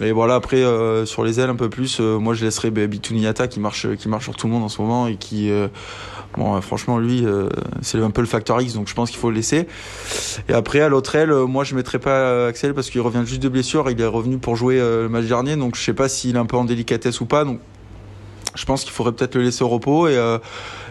et 0.01 0.13
voilà, 0.13 0.35
après, 0.35 0.57
euh, 0.57 1.07
sur 1.07 1.25
les 1.25 1.39
ailes 1.39 1.51
un 1.51 1.57
peu 1.57 1.69
plus, 1.69 1.99
euh, 2.01 2.19
moi 2.19 2.35
je 2.35 2.45
laisserai 2.45 2.71
Bituniata 2.71 3.47
qui 3.47 3.61
marche, 3.61 3.95
qui 3.97 4.09
marche 4.09 4.25
sur 4.25 4.35
tout 4.35 4.47
le 4.47 4.53
monde 4.53 4.65
en 4.65 4.69
ce 4.69 4.83
moment 4.83 5.07
et 5.07 5.17
qui, 5.17 5.51
euh, 5.51 5.69
bon, 6.37 6.61
franchement, 6.61 6.99
lui, 6.99 7.25
c'est 7.83 8.01
un 8.01 8.11
peu 8.11 8.21
le 8.21 8.27
facteur 8.27 8.61
X, 8.61 8.75
donc 8.75 8.89
je 8.89 8.95
pense 8.95 9.11
qu'il 9.11 9.19
faut 9.19 9.31
le 9.31 9.37
laisser. 9.37 9.67
Et 10.49 10.53
après, 10.53 10.81
à 10.81 10.89
l'autre 10.89 11.15
aile, 11.15 11.33
moi 11.33 11.65
je 11.65 11.75
mettrai 11.75 11.99
pas 11.99 12.47
Axel 12.47 12.75
parce 12.75 12.91
qu'il 12.91 13.01
revient 13.01 13.23
juste 13.25 13.43
de 13.43 13.49
blessure, 13.49 13.91
il 13.91 14.01
est 14.01 14.07
revenu 14.07 14.39
pour 14.39 14.57
jouer 14.57 14.79
le 14.79 15.09
match 15.09 15.27
dernier, 15.27 15.57
donc 15.57 15.77
je 15.77 15.83
sais 15.83 15.95
pas 15.95 16.09
s'il 16.09 16.37
est 16.37 16.39
un 16.39 16.47
peu 16.47 16.57
en 16.57 16.65
délicatesse 16.65 17.21
ou 17.21 17.27
pas, 17.27 17.45
donc 17.45 17.61
je 18.55 18.65
pense 18.65 18.85
qu'il 18.85 18.93
faudrait 18.93 19.13
peut-être 19.13 19.35
le 19.35 19.43
laisser 19.43 19.65
au 19.65 19.69
repos 19.69 20.09
et, 20.09 20.39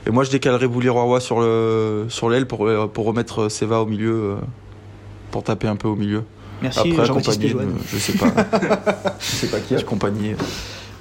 et 0.05 0.11
moi 0.11 0.23
je 0.23 0.31
décalerai 0.31 0.67
Boulier 0.67 0.89
Roi 0.89 1.19
sur 1.19 1.41
l'aile 1.41 2.07
sur 2.09 2.47
pour, 2.47 2.91
pour 2.91 3.05
remettre 3.05 3.49
Seva 3.49 3.79
au 3.79 3.85
milieu, 3.85 4.35
pour 5.31 5.43
taper 5.43 5.67
un 5.67 5.75
peu 5.75 5.87
au 5.87 5.95
milieu. 5.95 6.23
Merci 6.63 6.93
Jean-Baptiste 6.95 7.41
Je 7.91 7.97
sais 7.97 8.13
pas. 8.13 8.27
je 9.19 9.25
sais 9.25 9.47
pas 9.47 9.59
qui. 9.59 9.75
Compagnie. 9.83 10.35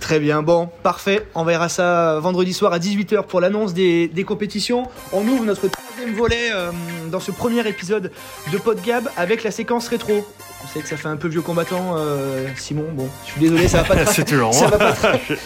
Très 0.03 0.19
bien, 0.19 0.43
bon, 0.43 0.69
parfait. 0.83 1.25
On 1.37 1.45
verra 1.45 1.69
ça 1.69 2.19
vendredi 2.19 2.53
soir 2.53 2.73
à 2.73 2.81
18h 2.81 3.23
pour 3.23 3.41
l'annonce 3.41 3.73
des, 3.73 4.25
compétitions. 4.27 4.89
On 5.13 5.27
ouvre 5.29 5.45
notre 5.45 5.69
troisième 5.69 6.13
volet 6.17 6.51
euh, 6.53 6.73
dans 7.11 7.21
ce 7.21 7.31
premier 7.31 7.67
épisode 7.69 8.11
de 8.53 8.59
Podgab 8.59 9.09
avec 9.17 9.45
la 9.45 9.53
séquence 9.53 9.87
rétro. 9.87 10.27
Je 10.65 10.73
sais 10.73 10.81
que 10.81 10.89
ça 10.89 10.97
fait 10.97 11.09
un 11.09 11.17
peu 11.17 11.29
vieux 11.29 11.43
combattant, 11.43 11.97
euh, 11.97 12.47
Simon. 12.57 12.87
Bon, 12.93 13.09
je 13.27 13.33
suis 13.33 13.41
désolé, 13.41 13.69
ça 13.69 13.83
va 13.83 13.95
pas 13.95 14.07
C'est 14.13 14.25
toujours 14.25 14.55
ça, 14.55 14.69
va 14.69 14.79
pas 14.79 14.95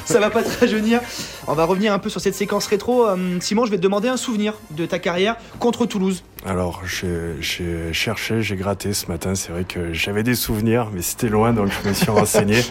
ça 0.05 0.21
va 0.21 0.31
pas 0.31 0.43
te 0.43 0.61
rajeunir. 0.61 1.01
On 1.47 1.55
va 1.55 1.65
revenir 1.65 1.93
un 1.93 1.99
peu 1.99 2.11
sur 2.11 2.21
cette 2.21 2.35
séquence 2.35 2.67
rétro. 2.67 3.07
Euh, 3.07 3.39
Simon, 3.41 3.65
je 3.65 3.71
vais 3.71 3.77
te 3.79 3.83
demander 3.83 4.09
un 4.09 4.17
souvenir 4.17 4.55
de 4.71 4.87
ta 4.87 4.99
carrière 4.99 5.37
contre 5.59 5.87
Toulouse. 5.87 6.23
Alors, 6.45 6.83
j'ai 6.87 7.93
cherché, 7.93 8.43
j'ai 8.43 8.57
gratté 8.57 8.93
ce 8.93 9.07
matin. 9.07 9.35
C'est 9.35 9.51
vrai 9.51 9.65
que 9.65 9.93
j'avais 9.93 10.23
des 10.23 10.37
souvenirs, 10.37 10.91
mais 10.93 11.03
c'était 11.03 11.29
loin, 11.29 11.53
donc 11.53 11.71
je 11.83 11.89
me 11.89 11.95
suis 11.95 12.11
renseigné. 12.11 12.61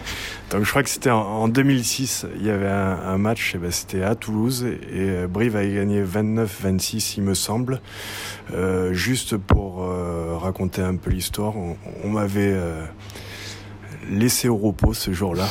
Donc, 0.52 0.62
je 0.62 0.70
crois 0.70 0.84
que 0.84 0.88
c'était 0.88 1.10
en, 1.10 1.22
en, 1.22 1.48
2006. 1.48 2.24
Il 2.36 2.46
y 2.46 2.50
avait 2.50 2.68
un, 2.68 3.00
un 3.04 3.18
match, 3.18 3.56
ben, 3.56 3.72
c'était 3.72 4.04
à 4.04 4.14
Toulouse, 4.14 4.64
et, 4.64 4.96
et 4.96 5.26
Brive 5.26 5.56
avait 5.56 5.74
gagné 5.74 6.04
29-26, 6.04 7.14
il 7.16 7.24
me 7.24 7.34
semble. 7.34 7.80
Euh, 8.54 8.92
juste 8.92 9.36
pour 9.36 9.82
euh, 9.82 10.36
raconter 10.38 10.80
un 10.80 10.94
peu 10.94 11.10
l'histoire, 11.10 11.56
on, 11.56 11.76
on 12.04 12.10
m'avait 12.10 12.35
euh, 12.38 12.84
laissé 14.10 14.48
au 14.48 14.56
repos 14.56 14.94
ce 14.94 15.12
jour-là. 15.12 15.46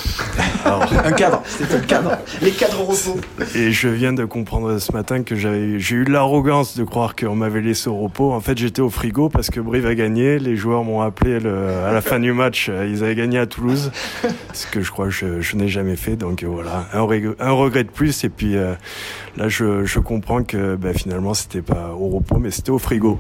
un 0.66 1.12
cadre, 1.12 1.42
c'était 1.46 1.76
un 1.76 1.80
cadre. 1.80 2.18
Les 2.42 2.52
cadres 2.52 2.82
au 2.82 2.86
repos. 2.86 3.20
Et 3.56 3.72
je 3.72 3.88
viens 3.88 4.14
de 4.14 4.26
comprendre 4.26 4.78
ce 4.80 4.92
matin 4.92 5.24
que 5.24 5.36
j'avais, 5.36 5.80
j'ai 5.80 5.96
eu 5.96 6.04
l'arrogance 6.04 6.78
de 6.78 6.84
croire 6.84 7.16
qu'on 7.16 7.36
m'avait 7.36 7.62
laissé 7.62 7.90
au 7.90 7.98
repos. 7.98 8.34
En 8.34 8.40
fait, 8.40 8.58
j'étais 8.58 8.82
au 8.82 8.90
frigo 8.90 9.30
parce 9.30 9.50
que 9.50 9.60
Brive 9.60 9.86
a 9.86 9.96
gagné. 9.96 10.40
Les 10.40 10.56
joueurs 10.56 10.84
m'ont 10.84 11.02
appelé 11.02 11.40
le, 11.40 11.70
à 11.86 11.92
la 11.92 12.02
fin 12.02 12.20
du 12.20 12.34
match. 12.34 12.70
Ils 12.70 13.04
avaient 13.04 13.16
gagné 13.16 13.40
à 13.40 13.46
Toulouse, 13.46 13.92
ce 14.54 14.68
que 14.68 14.82
je 14.82 14.92
crois 14.92 15.06
que 15.06 15.12
je, 15.12 15.42
je 15.42 15.56
n'ai 15.56 15.68
jamais 15.68 15.96
fait. 15.96 16.16
Donc 16.16 16.44
voilà, 16.44 16.88
un, 16.94 17.00
un, 17.00 17.52
regret 17.52 17.84
de 17.84 17.90
plus. 17.90 18.24
Et 18.24 18.30
puis 18.30 18.56
euh, 18.56 18.74
là, 19.38 19.50
je, 19.50 19.86
je, 19.86 20.00
comprends 20.00 20.44
que 20.44 20.76
ben, 20.76 20.94
finalement, 20.94 21.34
c'était 21.34 21.62
pas 21.62 21.94
au 21.98 22.10
repos, 22.10 22.38
mais 22.38 22.52
c'était 22.52 22.72
au 22.72 22.80
frigo. 22.80 23.20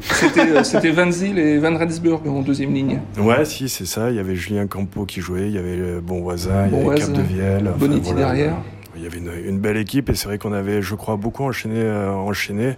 C'était 0.63 0.91
Van 0.91 1.11
Zyl 1.11 1.37
et 1.37 1.57
Van 1.57 1.77
Rensburg 1.77 2.21
en 2.27 2.41
deuxième 2.41 2.73
ligne. 2.73 2.99
Ouais, 3.17 3.45
si, 3.45 3.69
c'est 3.69 3.85
ça. 3.85 4.09
Il 4.09 4.15
y 4.15 4.19
avait 4.19 4.35
Julien 4.35 4.67
Campo 4.67 5.05
qui 5.05 5.21
il 5.33 5.51
y 5.51 5.57
avait 5.57 5.75
le 5.75 6.01
Bon 6.01 6.21
Voisin, 6.21 6.67
bon 6.67 6.79
il 6.81 6.85
y 6.85 6.89
avait 6.89 6.99
Cap 6.99 7.11
de 7.13 7.21
Vielle. 7.21 7.67
Enfin, 7.67 7.77
Boniti 7.77 8.11
voilà. 8.11 8.27
derrière. 8.27 8.57
Il 8.95 9.03
y 9.03 9.07
avait 9.07 9.17
une, 9.17 9.31
une 9.45 9.59
belle 9.59 9.77
équipe 9.77 10.09
et 10.09 10.15
c'est 10.15 10.27
vrai 10.27 10.37
qu'on 10.37 10.53
avait, 10.53 10.81
je 10.81 10.95
crois, 10.95 11.17
beaucoup 11.17 11.43
enchaîné. 11.43 11.79
Euh, 11.79 12.11
enchaîné. 12.13 12.77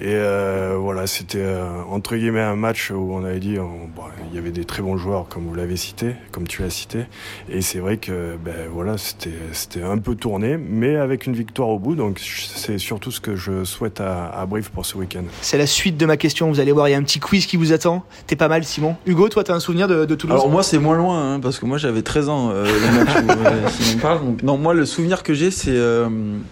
Et 0.00 0.14
euh, 0.14 0.76
voilà, 0.78 1.06
c'était 1.08 1.38
euh, 1.40 1.82
entre 1.90 2.14
guillemets 2.16 2.40
un 2.40 2.54
match 2.54 2.90
où 2.92 3.12
on 3.14 3.24
avait 3.24 3.40
dit, 3.40 3.58
on- 3.58 3.88
bon, 3.94 4.02
il 4.30 4.36
y 4.36 4.38
avait 4.38 4.52
des 4.52 4.64
très 4.64 4.80
bons 4.82 4.96
joueurs 4.96 5.26
comme 5.28 5.44
vous 5.46 5.54
l'avez 5.54 5.76
cité, 5.76 6.14
comme 6.30 6.46
tu 6.46 6.62
l'as 6.62 6.70
cité. 6.70 7.06
Et 7.50 7.60
c'est 7.62 7.78
vrai 7.80 7.96
que 7.96 8.36
ben 8.44 8.68
voilà, 8.72 8.96
c'était 8.96 9.32
c'était 9.52 9.82
un 9.82 9.98
peu 9.98 10.14
tourné, 10.14 10.56
mais 10.56 10.96
avec 10.96 11.26
une 11.26 11.34
victoire 11.34 11.68
au 11.68 11.78
bout. 11.80 11.96
Donc 11.96 12.20
c'est 12.20 12.78
surtout 12.78 13.10
ce 13.10 13.20
que 13.20 13.34
je 13.34 13.64
souhaite 13.64 14.00
à, 14.00 14.26
à 14.28 14.46
Brive 14.46 14.70
pour 14.70 14.86
ce 14.86 14.96
week-end. 14.96 15.24
C'est 15.42 15.58
la 15.58 15.66
suite 15.66 15.96
de 15.96 16.06
ma 16.06 16.16
question. 16.16 16.48
Vous 16.48 16.60
allez 16.60 16.72
voir, 16.72 16.88
il 16.88 16.92
y 16.92 16.94
a 16.94 16.98
un 16.98 17.02
petit 17.02 17.18
quiz 17.20 17.46
qui 17.46 17.56
vous 17.56 17.72
attend. 17.72 18.04
T'es 18.28 18.36
pas 18.36 18.48
mal, 18.48 18.62
Simon. 18.64 18.94
Hugo, 19.06 19.28
toi, 19.28 19.42
t'as 19.42 19.54
un 19.54 19.60
souvenir 19.60 19.88
de, 19.88 20.04
de 20.04 20.14
Toulouse? 20.14 20.34
Alors 20.36 20.48
moi 20.48 20.62
c'est 20.62 20.78
moins 20.78 20.96
loin 20.96 21.34
hein, 21.34 21.40
parce 21.40 21.58
que 21.58 21.66
moi 21.66 21.76
j'avais 21.78 22.02
13 22.02 22.28
ans 22.28 22.50
euh, 22.52 22.64
le 22.66 22.98
match 23.04 23.16
où 23.24 23.30
euh, 23.46 23.68
Simon 23.80 23.98
parle. 24.00 24.20
Donc, 24.24 24.42
non 24.44 24.58
moi 24.58 24.74
le 24.74 24.86
souvenir 24.86 25.24
que 25.24 25.34
j'ai 25.34 25.50
c'est 25.50 25.70
euh, 25.74 26.08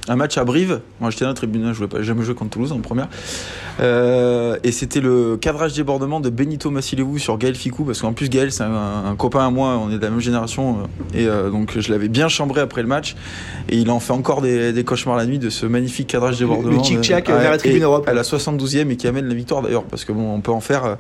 un 0.08 0.16
match 0.16 0.36
à 0.36 0.44
Brive. 0.44 0.80
Moi 1.00 1.10
j'étais 1.10 1.24
dans 1.24 1.30
la 1.30 1.34
tribune, 1.34 1.68
je 1.68 1.76
voulais 1.76 1.88
pas 1.88 1.98
j'ai 1.98 2.04
jamais 2.04 2.22
joué 2.24 2.34
contre 2.34 2.50
Toulouse 2.50 2.72
en 2.72 2.80
première. 2.80 3.08
Euh, 3.78 4.56
et 4.64 4.72
c'était 4.72 5.00
le 5.00 5.36
cadrage 5.36 5.74
débordement 5.74 6.20
de 6.20 6.30
Benito 6.30 6.70
Massilevou 6.70 7.18
sur 7.18 7.36
Gaël 7.36 7.54
Ficou 7.54 7.84
parce 7.84 8.00
qu'en 8.00 8.14
plus 8.14 8.30
Gaël 8.30 8.50
c'est 8.50 8.62
un, 8.62 9.04
un 9.06 9.14
copain 9.16 9.46
à 9.46 9.50
moi, 9.50 9.78
on 9.78 9.90
est 9.90 9.98
de 9.98 10.02
la 10.02 10.08
même 10.08 10.20
génération 10.20 10.78
euh, 11.14 11.18
et 11.18 11.26
euh, 11.26 11.50
donc 11.50 11.78
je 11.78 11.92
l'avais 11.92 12.08
bien 12.08 12.28
chambré 12.28 12.62
après 12.62 12.80
le 12.80 12.88
match 12.88 13.16
et 13.68 13.76
il 13.76 13.90
en 13.90 14.00
fait 14.00 14.14
encore 14.14 14.40
des, 14.40 14.72
des 14.72 14.82
cauchemars 14.84 15.16
la 15.16 15.26
nuit 15.26 15.38
de 15.38 15.50
ce 15.50 15.66
magnifique 15.66 16.06
cadrage 16.06 16.38
débordement. 16.38 16.70
le 16.70 16.76
de- 16.78 17.30
euh, 17.30 17.38
vers 17.38 17.50
la 17.50 17.58
tribune 17.58 17.82
Europe. 17.82 18.08
À 18.08 18.14
la 18.14 18.22
72e 18.22 18.90
et 18.90 18.96
qui 18.96 19.06
amène 19.08 19.26
la 19.28 19.34
victoire 19.34 19.60
d'ailleurs 19.60 19.84
parce 19.84 20.06
que 20.06 20.12
bon 20.12 20.32
on 20.32 20.40
peut 20.40 20.52
en 20.52 20.60
faire 20.60 20.96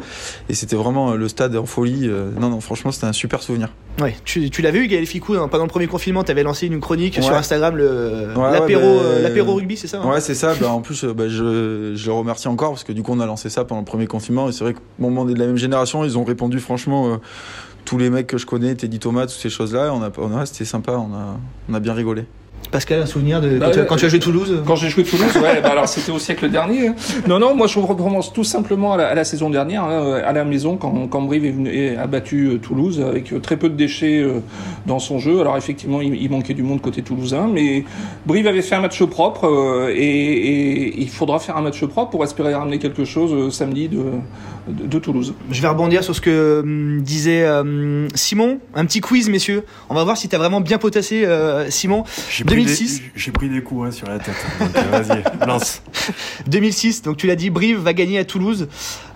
et 0.50 0.54
c'était 0.54 0.76
vraiment 0.76 1.14
le 1.14 1.28
stade 1.28 1.56
en 1.56 1.64
folie. 1.64 2.10
non 2.38 2.50
non 2.50 2.60
franchement 2.60 2.92
c'était 2.92 3.06
un 3.06 3.14
super 3.14 3.42
souvenir. 3.42 3.68
Ouais, 4.02 4.14
tu, 4.26 4.50
tu 4.50 4.60
l'avais 4.60 4.80
eu, 4.80 4.88
Gaël 4.88 5.06
Ficou, 5.06 5.32
hein, 5.36 5.48
pendant 5.50 5.64
le 5.64 5.70
premier 5.70 5.86
confinement, 5.86 6.22
t'avais 6.22 6.42
lancé 6.42 6.66
une 6.66 6.80
chronique 6.80 7.16
Ouais. 7.16 7.22
sur 7.22 7.32
Instagram, 7.34 7.76
le 7.78 8.28
Ouais, 8.36 8.52
l'apéro 8.52 8.82
ouais, 8.98 8.98
bah, 9.14 9.20
l'apéro 9.22 9.54
rugby, 9.54 9.78
c'est 9.78 9.86
ça 9.86 10.02
hein 10.04 10.10
Ouais, 10.12 10.20
c'est 10.20 10.34
ça. 10.34 10.52
Bah, 10.60 10.68
en 10.68 10.82
plus, 10.82 11.06
bah, 11.06 11.28
je, 11.28 11.92
je 11.94 12.06
le 12.10 12.12
remercie 12.26 12.48
encore 12.48 12.70
parce 12.70 12.84
que 12.84 12.92
du 12.92 13.02
coup, 13.02 13.12
on 13.12 13.20
a 13.20 13.26
lancé 13.26 13.48
ça 13.48 13.64
pendant 13.64 13.80
le 13.80 13.86
premier 13.86 14.06
confinement. 14.06 14.48
Et 14.48 14.52
c'est 14.52 14.64
vrai 14.64 14.74
que 14.74 14.80
bon, 14.98 15.16
on 15.16 15.28
est 15.28 15.34
de 15.34 15.38
la 15.38 15.46
même 15.46 15.56
génération. 15.56 16.04
Ils 16.04 16.18
ont 16.18 16.24
répondu 16.24 16.60
franchement. 16.60 17.08
euh, 17.08 17.16
tous 17.86 17.98
les 17.98 18.10
mecs 18.10 18.26
que 18.26 18.36
je 18.36 18.46
connais, 18.46 18.74
Teddy 18.74 18.98
Thomas, 18.98 19.22
toutes 19.22 19.40
ces 19.40 19.48
choses-là, 19.48 19.94
c'était 20.44 20.64
sympa, 20.64 21.00
on 21.68 21.74
a 21.74 21.80
bien 21.80 21.94
rigolé. 21.94 22.26
Pascal, 22.72 23.00
un 23.00 23.06
souvenir 23.06 23.40
de 23.40 23.58
Bah, 23.58 23.66
quand, 23.66 23.72
tu- 23.72 23.78
euh, 23.78 23.84
quand 23.84 23.96
tu 23.96 24.04
as 24.06 24.08
joué 24.08 24.18
Toulouse? 24.18 24.62
Quand 24.66 24.74
j'ai 24.74 24.88
joué 24.88 25.04
Toulouse, 25.04 25.34
ouais, 25.36 25.62
bah 25.62 25.70
alors 25.70 25.88
c'était 25.88 26.10
au 26.10 26.18
siècle 26.18 26.50
dernier. 26.50 26.88
hein. 26.88 26.94
Non, 27.28 27.38
non, 27.38 27.54
moi 27.54 27.68
je 27.68 27.78
recommence 27.78 28.32
tout 28.32 28.42
simplement 28.42 28.94
à 28.94 28.96
la, 28.96 29.06
à 29.06 29.14
la 29.14 29.24
saison 29.24 29.50
dernière, 29.50 29.84
hein, 29.84 30.20
à 30.24 30.32
la 30.32 30.44
maison, 30.44 30.76
quand, 30.76 31.06
quand 31.08 31.22
Brive 31.22 31.44
est 31.44 31.52
venu, 31.52 31.70
et 31.72 31.96
a 31.96 32.08
battu 32.08 32.46
euh, 32.48 32.58
Toulouse 32.58 33.00
avec 33.00 33.32
euh, 33.32 33.38
très 33.38 33.56
peu 33.56 33.68
de 33.68 33.76
déchets 33.76 34.18
euh, 34.18 34.40
dans 34.84 34.98
son 34.98 35.20
jeu. 35.20 35.40
Alors 35.40 35.56
effectivement, 35.56 36.00
il, 36.02 36.16
il 36.20 36.28
manquait 36.28 36.54
du 36.54 36.64
monde 36.64 36.82
côté 36.82 37.02
toulousain, 37.02 37.48
mais 37.50 37.84
Brive 38.26 38.48
avait 38.48 38.62
fait 38.62 38.74
un 38.74 38.80
match 38.80 39.00
propre 39.04 39.46
euh, 39.46 39.94
et, 39.94 40.02
et 40.02 41.00
il 41.00 41.08
faudra 41.08 41.38
faire 41.38 41.56
un 41.56 41.62
match 41.62 41.82
propre 41.86 42.10
pour 42.10 42.24
espérer 42.24 42.52
ramener 42.52 42.78
quelque 42.80 43.04
chose 43.04 43.32
euh, 43.32 43.50
samedi 43.50 43.88
de, 43.88 44.02
de, 44.68 44.86
de 44.88 44.98
Toulouse. 44.98 45.34
Je 45.52 45.62
vais 45.62 45.68
rebondir 45.68 46.02
sur 46.02 46.16
ce 46.16 46.20
que 46.20 46.60
hum, 46.64 47.00
disait 47.00 47.48
hum, 47.48 48.08
Simon. 48.14 48.58
Un 48.74 48.84
petit 48.86 49.00
quiz, 49.00 49.30
messieurs. 49.30 49.62
On 49.88 49.94
va 49.94 50.02
voir 50.02 50.16
si 50.16 50.28
t'as 50.28 50.38
vraiment 50.38 50.60
bien 50.60 50.78
potassé, 50.78 51.24
euh, 51.24 51.70
Simon. 51.70 52.02
J'ai 52.28 52.42
2006. 52.46 53.02
J'ai 53.14 53.32
pris 53.32 53.48
des 53.48 53.62
coups 53.62 53.88
hein, 53.88 53.90
sur 53.90 54.08
la 54.08 54.18
tête. 54.18 54.34
Donc 54.60 54.70
euh, 54.76 55.02
vas-y, 55.02 55.22
lance. 55.46 55.82
2006, 56.46 57.02
donc 57.02 57.16
tu 57.16 57.26
l'as 57.26 57.36
dit, 57.36 57.50
Brive 57.50 57.78
va 57.78 57.92
gagner 57.92 58.18
à 58.18 58.24
Toulouse. 58.24 58.68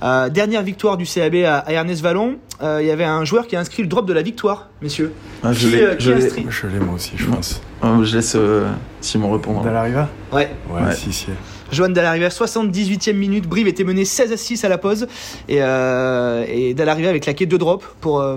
Euh, 0.02 0.28
dernière 0.28 0.62
victoire 0.62 0.96
du 0.96 1.04
CAB 1.04 1.34
à, 1.46 1.58
à 1.58 1.72
Ernest 1.72 2.02
Vallon. 2.02 2.37
Euh, 2.62 2.78
Il 2.82 2.87
y 2.87 2.90
avait 2.90 3.04
un 3.04 3.25
joueur 3.25 3.46
qui 3.46 3.56
a 3.56 3.60
inscrit 3.60 3.82
le 3.82 3.88
drop 3.88 4.06
de 4.06 4.12
la 4.12 4.22
victoire, 4.22 4.68
messieurs. 4.82 5.12
Ah, 5.42 5.52
je 5.52 5.68
Qui, 5.68 5.76
l'ai- 5.76 5.87
je 5.99 6.12
l'ai- 6.12 6.25
inscrit 6.26 6.46
Je 6.49 6.66
l'ai 6.66 6.78
moi 6.78 6.94
aussi, 6.94 7.12
je 7.16 7.25
pense. 7.26 7.60
Euh, 7.84 8.04
je 8.04 8.16
laisse 8.16 8.34
euh, 8.37 8.68
Simon 9.00 9.32
répondre. 9.32 9.62
Dallariva 9.62 10.08
Ouais. 10.32 10.50
Ouais, 10.70 10.82
Ouais. 10.82 10.94
si, 10.94 11.12
si. 11.12 11.26
Johan 11.73 11.91
Dallariva, 11.91 12.29
78e 12.29 13.12
minute. 13.15 13.47
Brive 13.49 13.69
était 13.69 13.85
mené 13.85 14.05
16 14.05 14.33
à 14.33 14.37
6 14.37 14.65
à 14.65 14.69
la 14.69 14.79
pause. 14.79 15.07
Et, 15.49 15.59
euh, 15.62 16.45
et 16.49 16.75
Dallariva 16.75 17.11
avait 17.11 17.21
claqué 17.21 17.47
deux 17.47 17.59
drops 17.59 17.85
pour. 18.00 18.21
euh, 18.21 18.37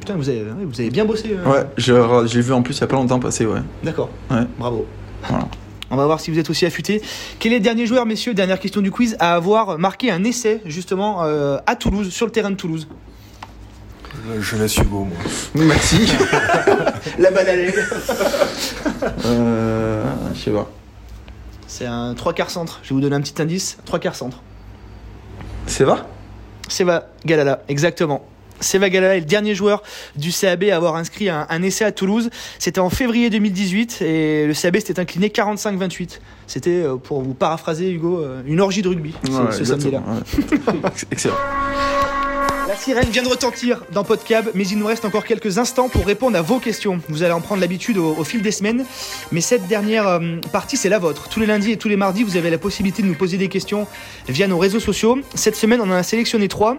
Putain, 0.00 0.14
vous 0.16 0.28
avez, 0.28 0.40
ouais, 0.42 0.64
vous 0.64 0.80
avez 0.80 0.90
bien 0.90 1.04
bossé. 1.04 1.34
euh. 1.46 1.50
Ouais, 1.50 1.66
j'ai 2.26 2.40
vu 2.40 2.52
en 2.52 2.62
plus 2.62 2.76
il 2.76 2.80
y 2.80 2.84
a 2.84 2.86
pas 2.86 2.96
longtemps 2.96 3.18
passer, 3.20 3.46
ouais. 3.46 3.60
D'accord. 3.82 4.10
Ouais. 4.30 4.42
Bravo. 4.58 4.86
Voilà. 5.28 5.48
On 5.90 5.96
va 5.96 6.04
voir 6.06 6.18
si 6.18 6.32
vous 6.32 6.38
êtes 6.40 6.50
aussi 6.50 6.66
affûtés. 6.66 7.00
Quel 7.38 7.52
est 7.52 7.58
le 7.58 7.62
dernier 7.62 7.86
joueur, 7.86 8.06
messieurs, 8.06 8.34
dernière 8.34 8.58
question 8.58 8.80
du 8.80 8.90
quiz, 8.90 9.16
à 9.20 9.36
avoir 9.36 9.78
marqué 9.78 10.10
un 10.10 10.24
essai 10.24 10.60
justement 10.66 11.22
euh, 11.24 11.58
à 11.66 11.76
Toulouse, 11.76 12.10
sur 12.10 12.26
le 12.26 12.32
terrain 12.32 12.50
de 12.50 12.56
Toulouse? 12.56 12.88
Je 14.40 14.56
laisse 14.56 14.76
Hugo, 14.78 15.04
moi. 15.04 15.16
Merci. 15.54 16.12
La 17.20 17.30
balle 17.30 17.48
à 17.48 17.54
l'aigle. 17.54 17.84
euh, 19.26 20.04
je 20.34 20.40
sais 20.40 20.50
pas. 20.50 20.68
C'est 21.78 21.84
un 21.84 22.14
trois 22.14 22.32
quarts 22.32 22.48
centre. 22.48 22.80
Je 22.82 22.88
vais 22.88 22.94
vous 22.94 23.02
donner 23.02 23.16
un 23.16 23.20
petit 23.20 23.42
indice. 23.42 23.76
Trois 23.84 23.98
quarts 23.98 24.14
centre. 24.14 24.38
C'est 25.66 25.84
va 25.84 26.06
Seva 26.68 27.06
Galala, 27.26 27.60
exactement. 27.68 28.24
Seva 28.60 28.88
Galala 28.88 29.16
est 29.16 29.20
le 29.20 29.26
dernier 29.26 29.54
joueur 29.54 29.82
du 30.16 30.30
CAB 30.32 30.64
à 30.72 30.76
avoir 30.76 30.96
inscrit 30.96 31.28
un, 31.28 31.46
un 31.50 31.62
essai 31.62 31.84
à 31.84 31.92
Toulouse. 31.92 32.30
C'était 32.58 32.80
en 32.80 32.88
février 32.88 33.28
2018 33.28 34.00
et 34.00 34.46
le 34.46 34.54
CAB 34.54 34.76
s'était 34.78 34.98
incliné 34.98 35.28
45-28. 35.28 36.18
C'était, 36.46 36.70
euh, 36.70 36.96
pour 36.96 37.20
vous 37.20 37.34
paraphraser 37.34 37.90
Hugo, 37.90 38.20
euh, 38.20 38.40
une 38.46 38.60
orgie 38.62 38.80
de 38.80 38.88
rugby 38.88 39.12
ce- 39.26 39.30
Ouais, 39.32 39.52
ce 39.52 39.64
samedi-là. 39.66 39.98
ouais. 40.00 40.90
Excellent. 41.12 41.34
La 42.76 42.82
sirène 42.82 43.08
vient 43.08 43.22
de 43.22 43.28
retentir 43.28 43.82
dans 43.90 44.04
Podcab, 44.04 44.50
mais 44.52 44.68
il 44.68 44.78
nous 44.78 44.86
reste 44.86 45.06
encore 45.06 45.24
quelques 45.24 45.56
instants 45.56 45.88
pour 45.88 46.04
répondre 46.04 46.36
à 46.36 46.42
vos 46.42 46.58
questions. 46.58 47.00
Vous 47.08 47.22
allez 47.22 47.32
en 47.32 47.40
prendre 47.40 47.62
l'habitude 47.62 47.96
au, 47.96 48.22
fil 48.22 48.42
des 48.42 48.50
semaines, 48.50 48.84
mais 49.32 49.40
cette 49.40 49.66
dernière 49.66 50.06
euh, 50.06 50.36
partie, 50.52 50.76
c'est 50.76 50.90
la 50.90 50.98
vôtre. 50.98 51.30
Tous 51.30 51.40
les 51.40 51.46
lundis 51.46 51.72
et 51.72 51.78
tous 51.78 51.88
les 51.88 51.96
mardis, 51.96 52.22
vous 52.22 52.36
avez 52.36 52.50
la 52.50 52.58
possibilité 52.58 53.00
de 53.00 53.08
nous 53.08 53.14
poser 53.14 53.38
des 53.38 53.48
questions 53.48 53.86
via 54.28 54.46
nos 54.46 54.58
réseaux 54.58 54.78
sociaux. 54.78 55.18
Cette 55.34 55.56
semaine, 55.56 55.80
on 55.80 55.88
en 55.88 55.92
a 55.92 56.02
sélectionné 56.02 56.48
trois. 56.48 56.76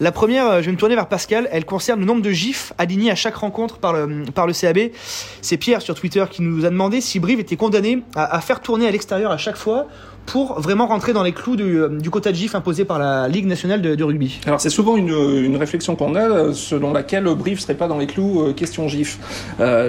La 0.00 0.12
première, 0.12 0.46
euh, 0.46 0.60
je 0.62 0.66
vais 0.66 0.72
me 0.72 0.78
tourner 0.78 0.94
vers 0.94 1.08
Pascal, 1.08 1.46
elle 1.52 1.66
concerne 1.66 2.00
le 2.00 2.06
nombre 2.06 2.22
de 2.22 2.30
gifs 2.30 2.72
alignés 2.78 3.10
à 3.10 3.14
chaque 3.14 3.36
rencontre 3.36 3.76
par 3.76 3.92
le, 3.92 4.52
CAB. 4.58 4.92
C'est 5.42 5.58
Pierre 5.58 5.82
sur 5.82 5.94
Twitter 5.94 6.24
qui 6.30 6.40
nous 6.40 6.64
a 6.64 6.70
demandé 6.70 7.02
si 7.02 7.20
Brive 7.20 7.40
était 7.40 7.56
condamné 7.56 8.02
à 8.16 8.40
faire 8.40 8.62
tourner 8.62 8.88
à 8.88 8.90
l'extérieur 8.90 9.30
à 9.30 9.36
chaque 9.36 9.56
fois 9.56 9.88
pour 10.26 10.60
vraiment 10.60 10.86
rentrer 10.86 11.12
dans 11.12 11.22
les 11.22 11.32
clous 11.32 11.56
du, 11.56 11.80
euh, 11.80 12.00
quota 12.10 12.30
de 12.30 12.36
gifs 12.36 12.54
imposé 12.54 12.84
par 12.84 12.98
la 12.98 13.28
Ligue 13.28 13.46
nationale 13.46 13.82
de, 13.82 14.04
rugby. 14.04 14.40
Alors 14.46 14.60
c'est 14.60 14.70
souvent 14.70 14.96
une, 14.96 15.56
réflexion 15.56 15.96
qu'on 15.96 16.14
a 16.14 16.20
euh, 16.20 16.52
selon 16.52 16.92
laquelle 16.92 17.24
Brive 17.24 17.60
serait 17.60 17.74
pas 17.74 17.88
dans 17.88 17.98
les 17.98 18.06
clous 18.06 18.40
euh, 18.40 18.52
question 18.52 18.88
GIF. 18.88 19.18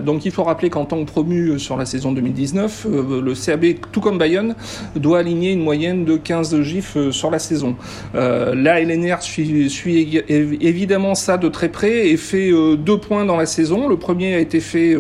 Donc 0.03 0.25
il 0.25 0.31
faut 0.31 0.43
rappeler 0.43 0.69
qu'en 0.69 0.85
tant 0.85 1.03
que 1.03 1.09
promu 1.09 1.59
sur 1.59 1.77
la 1.77 1.85
saison 1.85 2.11
2019, 2.11 2.87
euh, 2.89 3.21
le 3.21 3.33
CAB, 3.33 3.79
tout 3.91 4.01
comme 4.01 4.17
Bayonne, 4.17 4.55
doit 4.95 5.19
aligner 5.19 5.51
une 5.51 5.61
moyenne 5.61 6.05
de 6.05 6.17
15 6.17 6.61
GIF 6.61 6.97
sur 7.11 7.31
la 7.31 7.39
saison. 7.39 7.75
La 8.13 8.81
LNR 8.81 9.21
suit, 9.21 10.23
évidemment 10.27 11.15
ça 11.15 11.37
de 11.37 11.49
très 11.49 11.69
près 11.69 12.09
et 12.09 12.17
fait 12.17 12.51
deux 12.77 12.97
points 12.97 13.25
dans 13.25 13.37
la 13.37 13.45
saison. 13.45 13.87
Le 13.87 13.97
premier 13.97 14.35
a 14.35 14.39
été 14.39 14.59
fait 14.59 14.95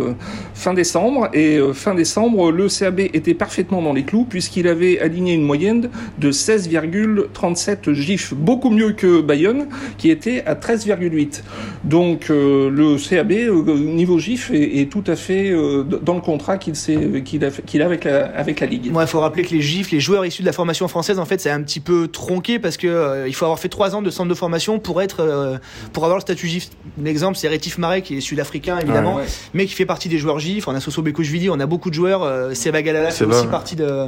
fin 0.53 0.73
décembre 0.73 1.29
et 1.33 1.59
fin 1.73 1.95
décembre, 1.95 2.51
le 2.51 2.67
CAB 2.67 2.99
était 2.99 3.33
parfaitement 3.33 3.81
dans 3.81 3.93
les 3.93 4.03
clous 4.03 4.25
puisqu'il 4.25 4.67
avait 4.67 4.99
aligné 4.99 5.24
une 5.33 5.43
moyenne 5.43 5.89
de 6.19 6.31
16,37 6.31 7.93
GIF, 7.93 8.33
beaucoup 8.33 8.69
mieux 8.69 8.91
que 8.91 9.21
Bayonne 9.21 9.67
qui 9.97 10.09
était 10.09 10.43
à 10.45 10.55
13,8. 10.55 11.41
Donc 11.83 12.29
euh, 12.29 12.69
le 12.69 12.97
CAB 12.97 13.31
euh, 13.31 13.77
niveau 13.77 14.19
GIF 14.19 14.51
est, 14.51 14.81
est 14.81 14.91
tout 14.91 15.03
à 15.07 15.15
fait 15.15 15.49
euh, 15.51 15.83
dans 15.83 16.15
le 16.15 16.21
contrat 16.21 16.57
qu'il 16.57 16.75
s'est- 16.75 17.21
qu'il 17.23 17.43
a, 17.45 17.51
qu'il 17.51 17.81
a 17.81 17.85
avec 17.85 18.03
la, 18.03 18.25
avec 18.37 18.59
la 18.59 18.67
Ligue. 18.67 18.91
Il 18.93 19.07
faut 19.07 19.19
rappeler 19.19 19.43
que 19.43 19.51
les 19.53 19.61
GIFs, 19.61 19.91
les 19.91 19.99
joueurs 19.99 20.25
issus 20.25 20.41
de 20.41 20.47
la 20.47 20.53
formation 20.53 20.87
française, 20.87 21.19
en 21.19 21.25
fait, 21.25 21.39
c'est 21.39 21.49
un 21.49 21.61
petit 21.61 21.79
peu 21.79 22.07
tronqué 22.07 22.59
parce 22.59 22.77
que 22.77 22.87
euh, 22.87 23.27
il 23.27 23.33
faut 23.35 23.45
avoir 23.45 23.59
fait 23.59 23.69
trois 23.69 23.95
ans 23.95 24.01
de 24.01 24.09
centre 24.09 24.29
de 24.29 24.33
formation 24.35 24.79
pour 24.79 25.01
être, 25.01 25.19
euh, 25.21 25.57
pour 25.93 26.03
avoir 26.03 26.17
le 26.17 26.21
statut 26.21 26.47
GIF. 26.47 26.69
L'exemple, 27.01 27.37
c'est 27.37 27.47
Rétif 27.47 27.77
Marais 27.77 28.01
qui 28.01 28.17
est 28.17 28.21
sud-africain 28.21 28.79
évidemment, 28.79 29.15
Ouais. 29.15 29.23
mais 29.53 29.65
qui 29.65 29.73
fait 29.73 29.85
partie 29.85 30.09
des 30.09 30.17
joueurs 30.17 30.39
GIF. 30.39 30.67
On 30.67 30.75
a 30.75 30.79
Soso 30.79 31.01
Bekouchvili, 31.01 31.49
on 31.49 31.59
a 31.59 31.65
beaucoup 31.65 31.89
de 31.89 31.95
joueurs. 31.95 32.23
Euh, 32.23 32.53
Seba 32.53 32.81
Galala 32.81 33.11
fait 33.11 33.25
aussi 33.25 33.47
partie 33.47 33.75
de. 33.75 34.07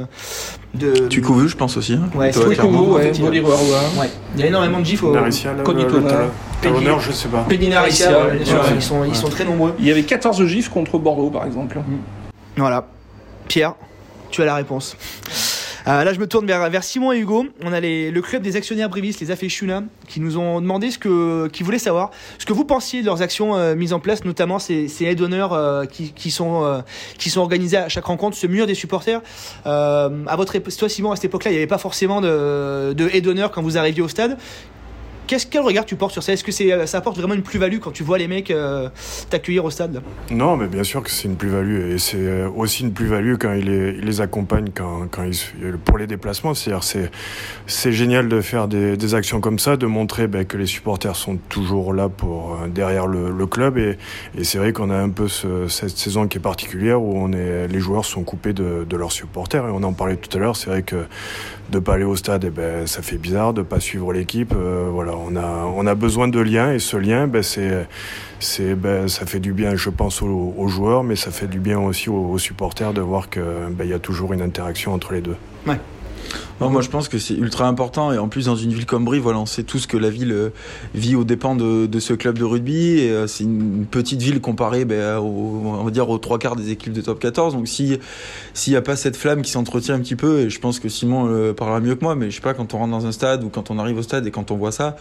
de 0.74 1.07
Tu 1.08 1.20
couves, 1.22 1.46
je 1.48 1.56
pense 1.56 1.76
aussi. 1.76 1.94
hein. 1.94 2.08
Ouais, 2.14 2.32
ouais. 2.48 2.54
Ouais. 3.98 4.10
Il 4.34 4.40
y 4.40 4.44
a 4.44 4.46
énormément 4.46 4.80
de 4.80 4.84
GIF 4.84 5.02
au. 5.02 5.12
Le 5.58 6.62
talonneur, 6.62 7.00
je 7.00 7.12
sais 7.12 7.28
pas. 7.28 7.44
Bien 8.36 8.44
sûr, 8.44 8.56
ils 8.76 8.82
sont, 8.82 9.04
ils 9.04 9.14
sont 9.16 9.28
très 9.28 9.44
nombreux. 9.44 9.74
Il 9.78 9.86
y 9.86 9.90
avait 9.90 10.02
14 10.02 10.44
GIF 10.46 10.68
contre 10.68 10.98
Bordeaux 10.98 11.30
par 11.30 11.46
exemple. 11.46 11.78
Voilà. 12.56 12.86
Pierre, 13.46 13.74
tu 14.30 14.42
as 14.42 14.44
la 14.44 14.54
réponse. 14.56 14.96
Euh, 15.88 16.04
là, 16.04 16.12
je 16.12 16.20
me 16.20 16.26
tourne 16.26 16.46
vers, 16.46 16.84
Simon 16.84 17.12
et 17.12 17.18
Hugo. 17.18 17.46
On 17.64 17.72
a 17.72 17.80
le 17.80 18.20
club 18.20 18.42
des 18.42 18.56
actionnaires 18.56 18.90
brivistes, 18.90 19.20
les 19.20 19.30
Afechuna, 19.30 19.84
qui 20.06 20.20
nous 20.20 20.36
ont 20.36 20.60
demandé 20.60 20.90
ce 20.90 20.98
que, 20.98 21.48
qui 21.48 21.62
voulaient 21.62 21.78
savoir 21.78 22.10
ce 22.38 22.44
que 22.44 22.52
vous 22.52 22.66
pensiez 22.66 23.00
de 23.00 23.06
leurs 23.06 23.22
actions 23.22 23.56
euh, 23.56 23.74
mises 23.74 23.94
en 23.94 24.00
place, 24.00 24.24
notamment 24.24 24.58
ces, 24.58 24.86
ces 24.88 25.06
aides 25.06 25.18
d'honneur 25.18 25.88
qui, 25.88 26.30
sont 26.30 26.64
euh, 26.64 26.80
qui 27.16 27.30
sont 27.30 27.40
organisées 27.40 27.78
à 27.78 27.88
chaque 27.88 28.04
rencontre, 28.04 28.36
ce 28.36 28.46
mur 28.46 28.66
des 28.66 28.74
supporters. 28.74 29.22
À 29.64 30.36
votre 30.36 30.56
époque, 30.56 30.76
toi 30.76 30.88
Simon, 30.90 31.12
à 31.12 31.16
cette 31.16 31.26
époque-là, 31.26 31.50
il 31.52 31.54
n'y 31.54 31.58
avait 31.58 31.66
pas 31.66 31.78
forcément 31.78 32.20
de, 32.20 32.92
de 32.92 33.08
aide 33.08 33.28
quand 33.52 33.62
vous 33.62 33.78
arriviez 33.78 34.02
au 34.02 34.08
stade. 34.08 34.36
Quel 35.28 35.60
regard 35.60 35.84
tu 35.84 35.94
portes 35.94 36.12
sur 36.12 36.22
ça? 36.22 36.32
Est-ce 36.32 36.42
que 36.42 36.52
c'est 36.52 36.86
ça 36.86 36.98
apporte 36.98 37.18
vraiment 37.18 37.34
une 37.34 37.42
plus-value 37.42 37.78
quand 37.78 37.90
tu 37.90 38.02
vois 38.02 38.16
les 38.16 38.28
mecs 38.28 38.52
t'accueillir 39.28 39.64
au 39.64 39.70
stade? 39.70 40.00
Non, 40.30 40.56
mais 40.56 40.66
bien 40.66 40.84
sûr 40.84 41.02
que 41.02 41.10
c'est 41.10 41.28
une 41.28 41.36
plus-value 41.36 41.92
et 41.92 41.98
c'est 41.98 42.44
aussi 42.44 42.82
une 42.82 42.92
plus-value 42.92 43.34
quand 43.38 43.52
il 43.52 43.66
les, 43.66 43.90
il 43.98 44.04
les 44.04 44.20
accompagne 44.20 44.68
quand, 44.74 45.08
pour 45.84 45.98
les 45.98 46.06
déplacements. 46.06 46.54
C'est-à-dire 46.54 47.10
c'est 47.66 47.92
génial 47.92 48.28
de 48.28 48.40
faire 48.40 48.68
des, 48.68 49.14
actions 49.14 49.40
comme 49.40 49.58
ça, 49.58 49.76
de 49.76 49.86
montrer 49.86 50.28
ben, 50.28 50.44
que 50.44 50.56
les 50.56 50.66
supporters 50.66 51.16
sont 51.16 51.36
toujours 51.48 51.92
là 51.92 52.08
pour 52.08 52.58
derrière 52.68 53.06
le, 53.06 53.46
club 53.46 53.78
et, 53.78 53.96
c'est 54.42 54.58
vrai 54.58 54.72
qu'on 54.72 54.90
a 54.90 54.96
un 54.96 55.10
peu 55.10 55.28
ce, 55.28 55.68
cette 55.68 55.96
saison 55.96 56.28
qui 56.28 56.38
est 56.38 56.40
particulière 56.40 57.00
où 57.02 57.28
les 57.28 57.80
joueurs 57.80 58.04
sont 58.04 58.22
coupés 58.22 58.52
de, 58.52 58.86
de 58.88 58.96
leurs 58.96 59.12
supporters 59.12 59.66
et 59.66 59.70
on 59.70 59.82
en 59.82 59.92
parlait 59.92 60.16
tout 60.16 60.34
à 60.36 60.40
l'heure. 60.40 60.56
C'est 60.56 60.70
vrai 60.70 60.82
que 60.82 61.06
de 61.70 61.78
pas 61.78 61.94
aller 61.94 62.04
au 62.04 62.16
stade, 62.16 62.44
eh 62.44 62.50
ben, 62.50 62.86
ça 62.86 63.02
fait 63.02 63.18
bizarre 63.18 63.52
de 63.52 63.62
pas 63.62 63.80
suivre 63.80 64.12
l'équipe. 64.12 64.54
Euh, 64.54 64.88
voilà, 64.90 65.12
on 65.16 65.36
a 65.36 65.64
on 65.74 65.86
a 65.86 65.94
besoin 65.94 66.28
de 66.28 66.40
liens 66.40 66.72
et 66.72 66.78
ce 66.78 66.96
lien, 66.96 67.26
ben, 67.26 67.42
c'est 67.42 67.86
c'est 68.40 68.74
ben, 68.74 69.08
ça 69.08 69.26
fait 69.26 69.40
du 69.40 69.52
bien, 69.52 69.76
je 69.76 69.90
pense, 69.90 70.22
aux, 70.22 70.68
joueurs, 70.68 71.04
mais 71.04 71.16
ça 71.16 71.30
fait 71.30 71.48
du 71.48 71.58
bien 71.58 71.78
aussi 71.78 72.08
aux, 72.08 72.38
supporters 72.38 72.92
de 72.92 73.00
voir 73.00 73.30
que 73.30 73.68
ben, 73.70 73.86
y 73.86 73.92
a 73.92 73.98
toujours 73.98 74.32
une 74.32 74.42
interaction 74.42 74.94
entre 74.94 75.12
les 75.12 75.20
deux. 75.20 75.36
Non, 76.60 76.70
moi 76.70 76.82
je 76.82 76.88
pense 76.88 77.08
que 77.08 77.18
c'est 77.18 77.34
ultra 77.34 77.68
important 77.68 78.12
et 78.12 78.18
en 78.18 78.28
plus 78.28 78.46
dans 78.46 78.56
une 78.56 78.72
ville 78.72 78.84
comme 78.84 79.04
Brie, 79.04 79.20
voilà, 79.20 79.38
on 79.38 79.46
sait 79.46 79.62
tous 79.62 79.86
que 79.86 79.96
la 79.96 80.10
ville 80.10 80.32
euh, 80.32 80.50
vit 80.92 81.14
aux 81.14 81.22
dépens 81.22 81.54
de, 81.54 81.88
ce 82.00 82.14
club 82.14 82.36
de 82.36 82.44
rugby 82.44 82.98
et 82.98 83.10
euh, 83.10 83.28
c'est 83.28 83.44
une 83.44 83.86
petite 83.86 84.20
ville 84.20 84.40
comparée 84.40 84.84
ben, 84.84 85.18
on 85.18 85.84
va 85.84 85.90
dire 85.92 86.08
aux 86.10 86.18
trois 86.18 86.40
quarts 86.40 86.56
des 86.56 86.72
équipes 86.72 86.92
de 86.92 87.00
top 87.00 87.20
14. 87.20 87.54
Donc 87.54 87.68
si 87.68 87.98
s'il 88.54 88.72
n'y 88.72 88.76
a 88.76 88.82
pas 88.82 88.96
cette 88.96 89.16
flamme 89.16 89.42
qui 89.42 89.52
s'entretient 89.52 89.94
un 89.94 90.00
petit 90.00 90.16
peu, 90.16 90.40
et 90.40 90.50
je 90.50 90.58
pense 90.58 90.80
que 90.80 90.88
Simon 90.88 91.26
le 91.26 91.54
parlera 91.54 91.78
mieux 91.78 91.94
que 91.94 92.04
moi, 92.04 92.16
mais 92.16 92.28
je 92.30 92.36
sais 92.36 92.42
pas 92.42 92.54
quand 92.54 92.74
on 92.74 92.78
rentre 92.78 92.90
dans 92.90 93.06
un 93.06 93.12
stade 93.12 93.44
ou 93.44 93.50
quand 93.50 93.70
on 93.70 93.78
arrive 93.78 93.98
au 93.98 94.02
stade 94.02 94.26
et 94.26 94.32
quand 94.32 94.50
on 94.50 94.56
voit 94.56 94.72
ça 94.72 94.96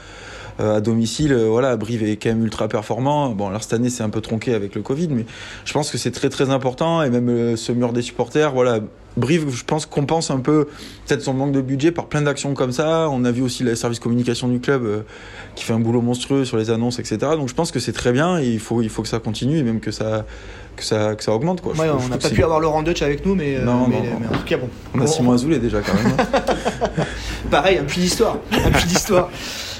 euh, 0.60 0.78
à 0.78 0.82
domicile, 0.82 1.34
voilà, 1.34 1.76
Brive 1.76 2.04
est 2.04 2.18
quand 2.18 2.30
même 2.30 2.44
ultra 2.44 2.68
performant. 2.68 3.30
Bon, 3.32 3.48
alors 3.48 3.64
cette 3.64 3.74
année 3.74 3.90
c'est 3.90 4.04
un 4.04 4.10
peu 4.10 4.22
tronqué 4.22 4.54
avec 4.54 4.76
le 4.76 4.84
Covid, 4.84 5.08
mais 5.08 5.26
je 5.66 5.74
pense 5.74 5.90
que 5.90 5.98
c'est 5.98 6.12
très 6.12 6.30
très 6.30 6.52
important 6.52 7.02
et 7.02 7.10
même 7.10 7.58
ce 7.58 7.72
mur 7.72 7.94
des 7.94 8.04
supporters, 8.04 8.54
voilà 8.54 8.80
Brive, 9.18 9.50
je 9.50 9.64
pense, 9.64 9.86
compense 9.86 10.30
un 10.30 10.40
peu 10.40 10.68
peut-être 11.08 11.24
son 11.24 11.34
manque 11.34 11.47
de 11.52 11.62
budget 11.62 11.92
par 11.92 12.08
plein 12.08 12.22
d'actions 12.22 12.54
comme 12.54 12.72
ça. 12.72 13.08
On 13.10 13.26
a 13.26 13.32
vu 13.32 13.42
aussi 13.42 13.64
le 13.64 13.76
service 13.76 14.00
communication 14.00 14.48
du 14.48 14.60
club 14.60 14.86
euh, 14.86 15.02
qui 15.56 15.64
fait 15.64 15.74
un 15.74 15.80
boulot 15.80 16.02
monstrueux 16.02 16.46
sur 16.46 16.58
les 16.58 16.70
annonces, 16.70 17.00
etc. 17.00 17.18
Donc 17.36 17.50
je 17.50 17.54
pense 17.54 17.72
que 17.72 17.80
c'est 17.80 17.94
très 17.94 18.12
bien 18.12 18.40
et 18.40 18.48
il 18.48 18.60
faut, 18.60 18.82
il 18.82 18.90
faut 18.90 19.02
que 19.02 19.08
ça 19.08 19.20
continue 19.20 19.58
et 19.58 19.64
même 19.64 19.80
que 19.80 19.92
ça, 19.92 20.26
que 20.76 20.84
ça, 20.84 21.16
que 21.16 21.24
ça 21.24 21.34
augmente. 21.34 21.62
Quoi. 21.62 21.74
on 21.78 22.08
n'a 22.08 22.18
pas 22.18 22.30
pu 22.30 22.44
avoir 22.44 22.60
Laurent 22.60 22.84
Deutsch 22.84 23.02
avec 23.02 23.26
nous, 23.26 23.36
mais, 23.36 23.58
euh, 23.58 23.66
non, 23.66 23.88
mais, 23.88 23.98
en 23.98 24.38
tout 24.38 24.46
cas, 24.46 24.58
bon. 24.58 24.70
On 24.94 25.02
a 25.02 25.08
Simon 25.08 25.34
Azoulay 25.34 25.60
déjà 25.60 25.82
quand 25.82 25.94
même. 25.94 26.16
Pareil, 27.52 27.78
un 27.78 27.84
puits 27.84 28.02
d'histoire. 28.02 28.38
Un 28.52 28.72
puits 28.72 28.88
d'histoire. 28.88 29.30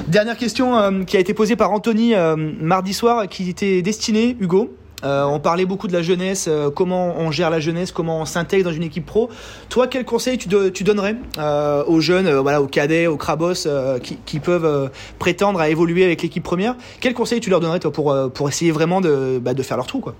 Dernière 0.08 0.38
question 0.38 0.78
euh, 0.78 1.04
qui 1.04 1.18
a 1.18 1.20
été 1.20 1.34
posée 1.34 1.56
par 1.56 1.72
Anthony 1.72 2.14
mardi 2.36 2.94
soir, 2.94 3.28
qui 3.28 3.50
était 3.50 3.82
destinée, 3.82 4.38
Hugo. 4.40 4.76
Euh, 5.04 5.26
on 5.26 5.40
parlait 5.40 5.66
beaucoup 5.66 5.88
de 5.88 5.94
la 5.94 6.02
jeunesse, 6.02 6.48
euh, 6.50 6.72
comment 6.72 7.16
on 7.20 7.30
gère 7.32 7.52
la 7.52 7.60
jeunesse, 7.60 7.92
comment 7.92 8.22
on 8.22 8.26
s'intègre 8.26 8.66
dans 8.66 8.76
une 8.76 8.84
équipe 8.84 9.06
pro. 9.06 9.30
Toi, 9.70 9.88
quel 9.88 10.06
conseil 10.06 10.40
tu, 10.40 10.50
tu 10.74 10.84
donnerais 10.84 11.16
euh, 11.38 11.84
aux 11.86 12.00
jeunes, 12.00 12.32
voilà, 12.38 12.62
aux 12.62 12.68
cadets, 12.68 13.06
aux 13.06 13.18
crabos 13.18 13.68
qui, 14.02 14.40
peuvent 14.40 14.90
prétendre 15.20 15.60
à 15.60 15.70
évoluer 15.70 16.04
avec 16.04 16.22
l'équipe 16.24 16.44
première? 16.44 16.76
Quel 17.00 17.14
conseil 17.14 17.40
tu 17.40 17.50
leur 17.50 17.60
donnerais 17.60 17.80
toi, 17.80 17.92
pour, 17.92 18.16
pour 18.34 18.50
essayer 18.50 18.72
vraiment 18.72 19.02
de, 19.02 19.40
bah, 19.40 19.54
de 19.54 19.64
faire 19.64 19.78
leur 19.78 19.88
trou 19.88 20.00
quoi? 20.00 20.16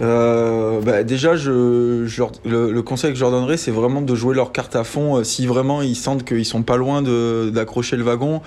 Bah, 0.00 1.02
déjà, 1.02 1.34
le, 1.34 2.80
conseil 2.80 3.10
que 3.10 3.16
je 3.16 3.20
leur 3.20 3.30
donnerais, 3.30 3.56
c'est 3.56 3.70
vraiment 3.70 4.00
de 4.00 4.14
jouer 4.14 4.34
leur 4.34 4.52
carte 4.52 4.76
à 4.76 4.84
fond. 4.84 5.22
si 5.24 5.46
vraiment 5.46 5.82
ils 5.82 5.96
sentent 5.96 6.24
qu'ils 6.24 6.44
sont 6.44 6.62
pas 6.62 6.76
loin 6.76 7.02
d'accrocher 7.02 7.96
le 7.96 8.02
wagon, 8.02 8.40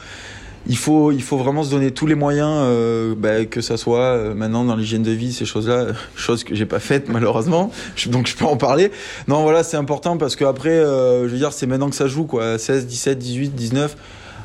il 0.69 0.77
faut, 0.77 1.11
il 1.11 1.21
faut 1.21 1.37
vraiment 1.37 1.63
se 1.63 1.71
donner 1.71 1.91
tous 1.91 2.07
les 2.07 2.15
moyens, 2.15 2.49
euh, 2.51 3.15
bah, 3.17 3.45
que 3.45 3.61
ça 3.61 3.77
soit 3.77 3.99
euh, 3.99 4.33
maintenant 4.33 4.65
dans 4.65 4.75
l'hygiène 4.75 5.03
de 5.03 5.11
vie, 5.11 5.31
ces 5.31 5.45
choses-là, 5.45 5.87
choses 6.15 6.43
que 6.43 6.55
j'ai 6.55 6.65
pas 6.65 6.79
faites 6.79 7.09
malheureusement, 7.09 7.71
donc 8.07 8.27
je 8.27 8.35
peux 8.35 8.45
en 8.45 8.57
parler. 8.57 8.91
Non, 9.27 9.43
voilà, 9.43 9.63
c'est 9.63 9.77
important 9.77 10.17
parce 10.17 10.35
que 10.35 10.45
après, 10.45 10.69
euh, 10.69 11.27
je 11.27 11.31
veux 11.31 11.37
dire, 11.37 11.53
c'est 11.53 11.67
maintenant 11.67 11.89
que 11.89 11.95
ça 11.95 12.07
joue, 12.07 12.25
quoi, 12.25 12.57
16, 12.57 12.85
17, 12.85 13.17
18, 13.17 13.55
19. 13.55 13.95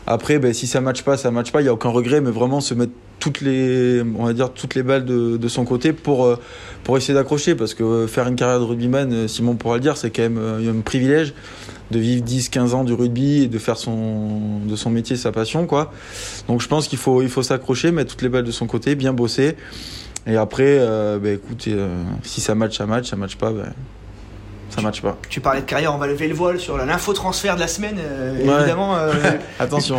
Après, 0.07 0.39
ben, 0.39 0.53
si 0.53 0.67
ça 0.67 0.81
matche 0.81 1.03
pas, 1.03 1.17
ça 1.17 1.31
matche 1.31 1.53
pas, 1.53 1.61
il 1.61 1.67
y 1.67 1.69
a 1.69 1.73
aucun 1.73 1.91
regret, 1.91 2.21
mais 2.21 2.31
vraiment 2.31 2.61
se 2.61 2.75
mettre 2.75 2.93
toutes 3.21 3.41
les, 3.41 4.03
on 4.19 4.25
va 4.25 4.33
dire, 4.33 4.53
toutes 4.53 4.75
les 4.75 4.83
balles 4.83 5.05
de, 5.05 5.37
de 5.37 5.49
son 5.49 5.65
côté 5.65 5.93
pour, 5.93 6.37
pour 6.83 6.97
essayer 6.97 7.15
d'accrocher, 7.15 7.55
parce 7.55 7.75
que 7.75 8.09
faire 8.09 8.27
une 8.27 8.35
carrière 8.35 8.59
de 8.59 8.65
rugbyman, 8.65 9.29
Simon 9.29 9.55
pourra 9.55 9.77
le 9.77 9.81
dire, 9.81 9.97
c'est 9.97 10.11
quand 10.11 10.23
même 10.23 10.39
un 10.39 10.81
privilège 10.81 11.35
de 11.93 11.99
vivre 12.01 12.25
10-15 12.25 12.75
ans 12.75 12.85
du 12.85 12.93
rugby 12.93 13.43
et 13.43 13.47
de 13.47 13.59
faire 13.59 13.77
son, 13.77 14.59
de 14.67 14.75
son 14.75 14.91
métier 14.91 15.17
sa 15.17 15.31
passion. 15.31 15.67
Quoi. 15.67 15.93
Donc 16.49 16.61
je 16.61 16.67
pense 16.67 16.89
qu'il 16.89 16.99
faut, 16.99 17.23
il 17.23 17.29
faut 17.29 17.45
s'accrocher, 17.45 17.93
mettre 17.93 18.11
toutes 18.11 18.23
les 18.23 18.29
balles 18.29 18.45
de 18.45 18.51
son 18.51 18.67
côté, 18.67 18.97
bien 18.97 19.13
bosser. 19.13 19.57
Et 20.27 20.37
après, 20.37 20.79
euh, 20.79 21.19
bah, 21.19 21.31
écoute, 21.31 21.65
euh, 21.69 22.03
si 22.23 22.41
ça 22.41 22.55
match, 22.55 22.77
ça 22.79 22.87
match, 22.87 23.09
ça 23.09 23.17
match 23.17 23.37
pas, 23.37 23.53
bah, 23.53 23.67
ça 24.73 24.81
match 24.81 25.03
pas. 25.03 25.19
Tu 25.29 25.41
parlais 25.41 25.61
de 25.61 25.67
carrière, 25.67 25.95
on 25.95 25.99
va 25.99 26.07
lever 26.07 26.29
le 26.29 26.35
voile 26.35 26.59
sur 26.59 26.79
l'info-transfert 26.79 27.57
de 27.57 27.61
la 27.61 27.69
semaine, 27.69 27.99
euh, 27.99 28.39
évidemment. 28.39 28.97
Euh, 28.97 29.13
Attention. 29.59 29.99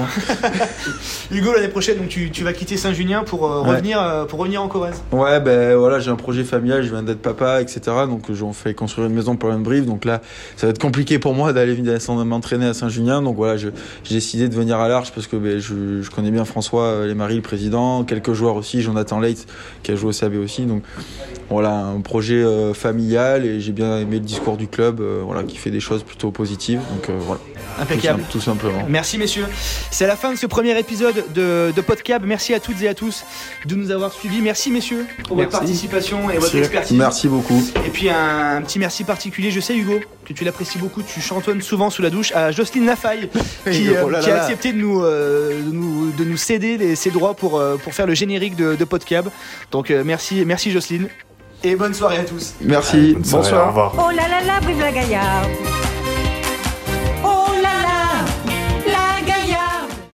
Hugo, 1.32 1.54
l'année 1.54 1.68
prochaine, 1.68 1.98
donc 1.98 2.08
tu, 2.08 2.32
tu, 2.32 2.44
vas 2.44 2.54
quitter 2.54 2.76
Saint-Junien 2.78 3.24
pour, 3.24 3.46
euh, 3.46 3.62
revenir, 3.62 4.26
pour 4.28 4.40
revenir 4.40 4.64
en 4.64 4.68
Corrèze. 4.68 5.02
Ouais, 5.12 5.40
ben 5.40 5.76
voilà, 5.76 6.00
j'ai 6.00 6.10
un 6.10 6.16
projet 6.16 6.44
familial, 6.44 6.84
je 6.84 6.90
viens 6.90 7.04
d'être 7.04 7.22
papa, 7.22 7.62
etc. 7.62 7.82
Donc 8.08 8.32
j'en 8.32 8.52
fais 8.52 8.74
construire 8.74 9.08
une 9.08 9.14
maison 9.14 9.36
pour 9.36 9.52
une 9.52 9.64
brive. 9.64 9.86
Donc 9.86 10.06
là, 10.06 10.22
ça 10.58 10.66
va 10.68 10.72
être 10.72 10.82
compliqué 10.82 11.20
pour 11.20 11.36
moi 11.36 11.54
d'aller 11.54 11.78
m'entraîner 12.26 12.66
à 12.66 12.74
Saint-Junien. 12.74 13.22
Donc 13.22 13.36
voilà, 13.36 13.58
j'ai 13.58 13.72
décidé 14.10 14.50
de 14.50 14.56
venir 14.56 14.80
à 14.80 14.88
l'Arche 14.88 15.12
parce 15.14 15.28
que 15.28 15.36
ben, 15.36 15.60
je, 15.60 16.02
je, 16.02 16.10
connais 16.10 16.32
bien 16.32 16.46
François 16.46 17.06
Marie 17.16 17.36
le 17.36 17.42
président, 17.42 18.04
quelques 18.04 18.34
joueurs 18.34 18.56
aussi, 18.56 18.82
Jonathan 18.82 19.20
Leitz 19.20 19.46
qui 19.84 19.92
a 19.92 19.96
joué 19.96 20.10
au 20.10 20.14
CAB 20.14 20.36
aussi. 20.36 20.64
Donc 20.64 20.84
voilà, 21.54 21.72
un 21.72 22.02
projet 22.02 22.44
familial 22.74 23.46
et 23.46 23.60
j'ai 23.60 23.72
bien 23.72 23.98
aimé 24.00 24.18
le 24.18 24.26
discours 24.26 24.58
du 24.58 24.68
club 24.68 25.00
euh, 25.00 25.22
voilà, 25.24 25.44
qui 25.44 25.58
fait 25.58 25.72
des 25.72 25.80
choses 25.80 26.04
plutôt 26.04 26.32
positives. 26.32 26.80
Donc 26.92 27.10
euh, 27.10 27.18
voilà. 27.20 27.40
Impeccable. 27.80 28.24
Tout, 28.30 28.40
simplement. 28.40 28.84
Merci 28.88 29.18
messieurs. 29.18 29.46
C'est 29.90 30.06
la 30.06 30.16
fin 30.16 30.32
de 30.32 30.38
ce 30.38 30.46
premier 30.46 30.78
épisode 30.78 31.24
de, 31.34 31.72
de 31.76 31.82
Podcab. 31.82 32.24
Merci 32.26 32.54
à 32.54 32.60
toutes 32.60 32.82
et 32.82 32.88
à 32.88 32.94
tous 32.94 33.24
de 33.66 33.76
nous 33.76 33.92
avoir 33.92 34.14
suivis. 34.14 34.42
Merci 34.42 34.70
messieurs 34.70 35.06
pour 35.28 35.38
votre 35.38 35.50
participation 35.50 36.30
et 36.30 36.38
votre 36.38 36.56
expertise. 36.56 36.98
Merci 36.98 37.28
beaucoup. 37.28 37.64
Et 37.86 37.90
puis 37.90 38.10
un, 38.10 38.62
petit 38.62 38.80
merci 38.80 39.04
particulier, 39.04 39.50
je 39.50 39.60
sais 39.60 39.76
Hugo, 39.76 40.00
que 40.26 40.34
tu 40.34 40.44
l'apprécies 40.44 40.78
beaucoup, 40.78 41.02
tu 41.02 41.20
chantonnes 41.20 41.62
souvent 41.62 41.90
sous 41.90 42.02
la 42.02 42.10
douche, 42.10 42.32
à 42.34 42.52
Jocelyne 42.52 42.86
Lafaille 42.86 43.30
qui, 43.72 43.90
oh 43.90 44.10
euh, 44.10 44.14
a 44.14 44.44
accepté 44.44 44.72
de 44.72 44.78
nous, 44.78 45.02
de 45.02 45.72
nous, 45.72 46.12
de 46.12 46.24
nous 46.24 46.38
céder 46.38 46.96
ses 46.96 47.10
droits 47.10 47.34
pour, 47.34 47.62
pour 47.84 47.94
faire 47.94 48.06
le 48.06 48.14
générique 48.14 48.56
de, 48.56 48.76
de 48.76 48.86
Podcab. 48.86 49.30
Donc 49.72 49.90
merci, 49.90 50.44
merci 50.46 50.72
Jocelyne 50.72 51.08
et 51.64 51.76
bonne 51.76 51.94
soirée 51.94 52.18
à 52.18 52.24
tous. 52.26 52.54
Merci. 52.62 53.16
Bonsoir. 53.18 53.66
Au 53.66 53.70
revoir. 53.70 53.96
Oh 53.98 54.12
là 54.12 54.28
là 54.28 54.44
là, 54.46 54.60
vive 54.66 54.80
la 54.80 54.92
Gaillarde. 54.92 55.50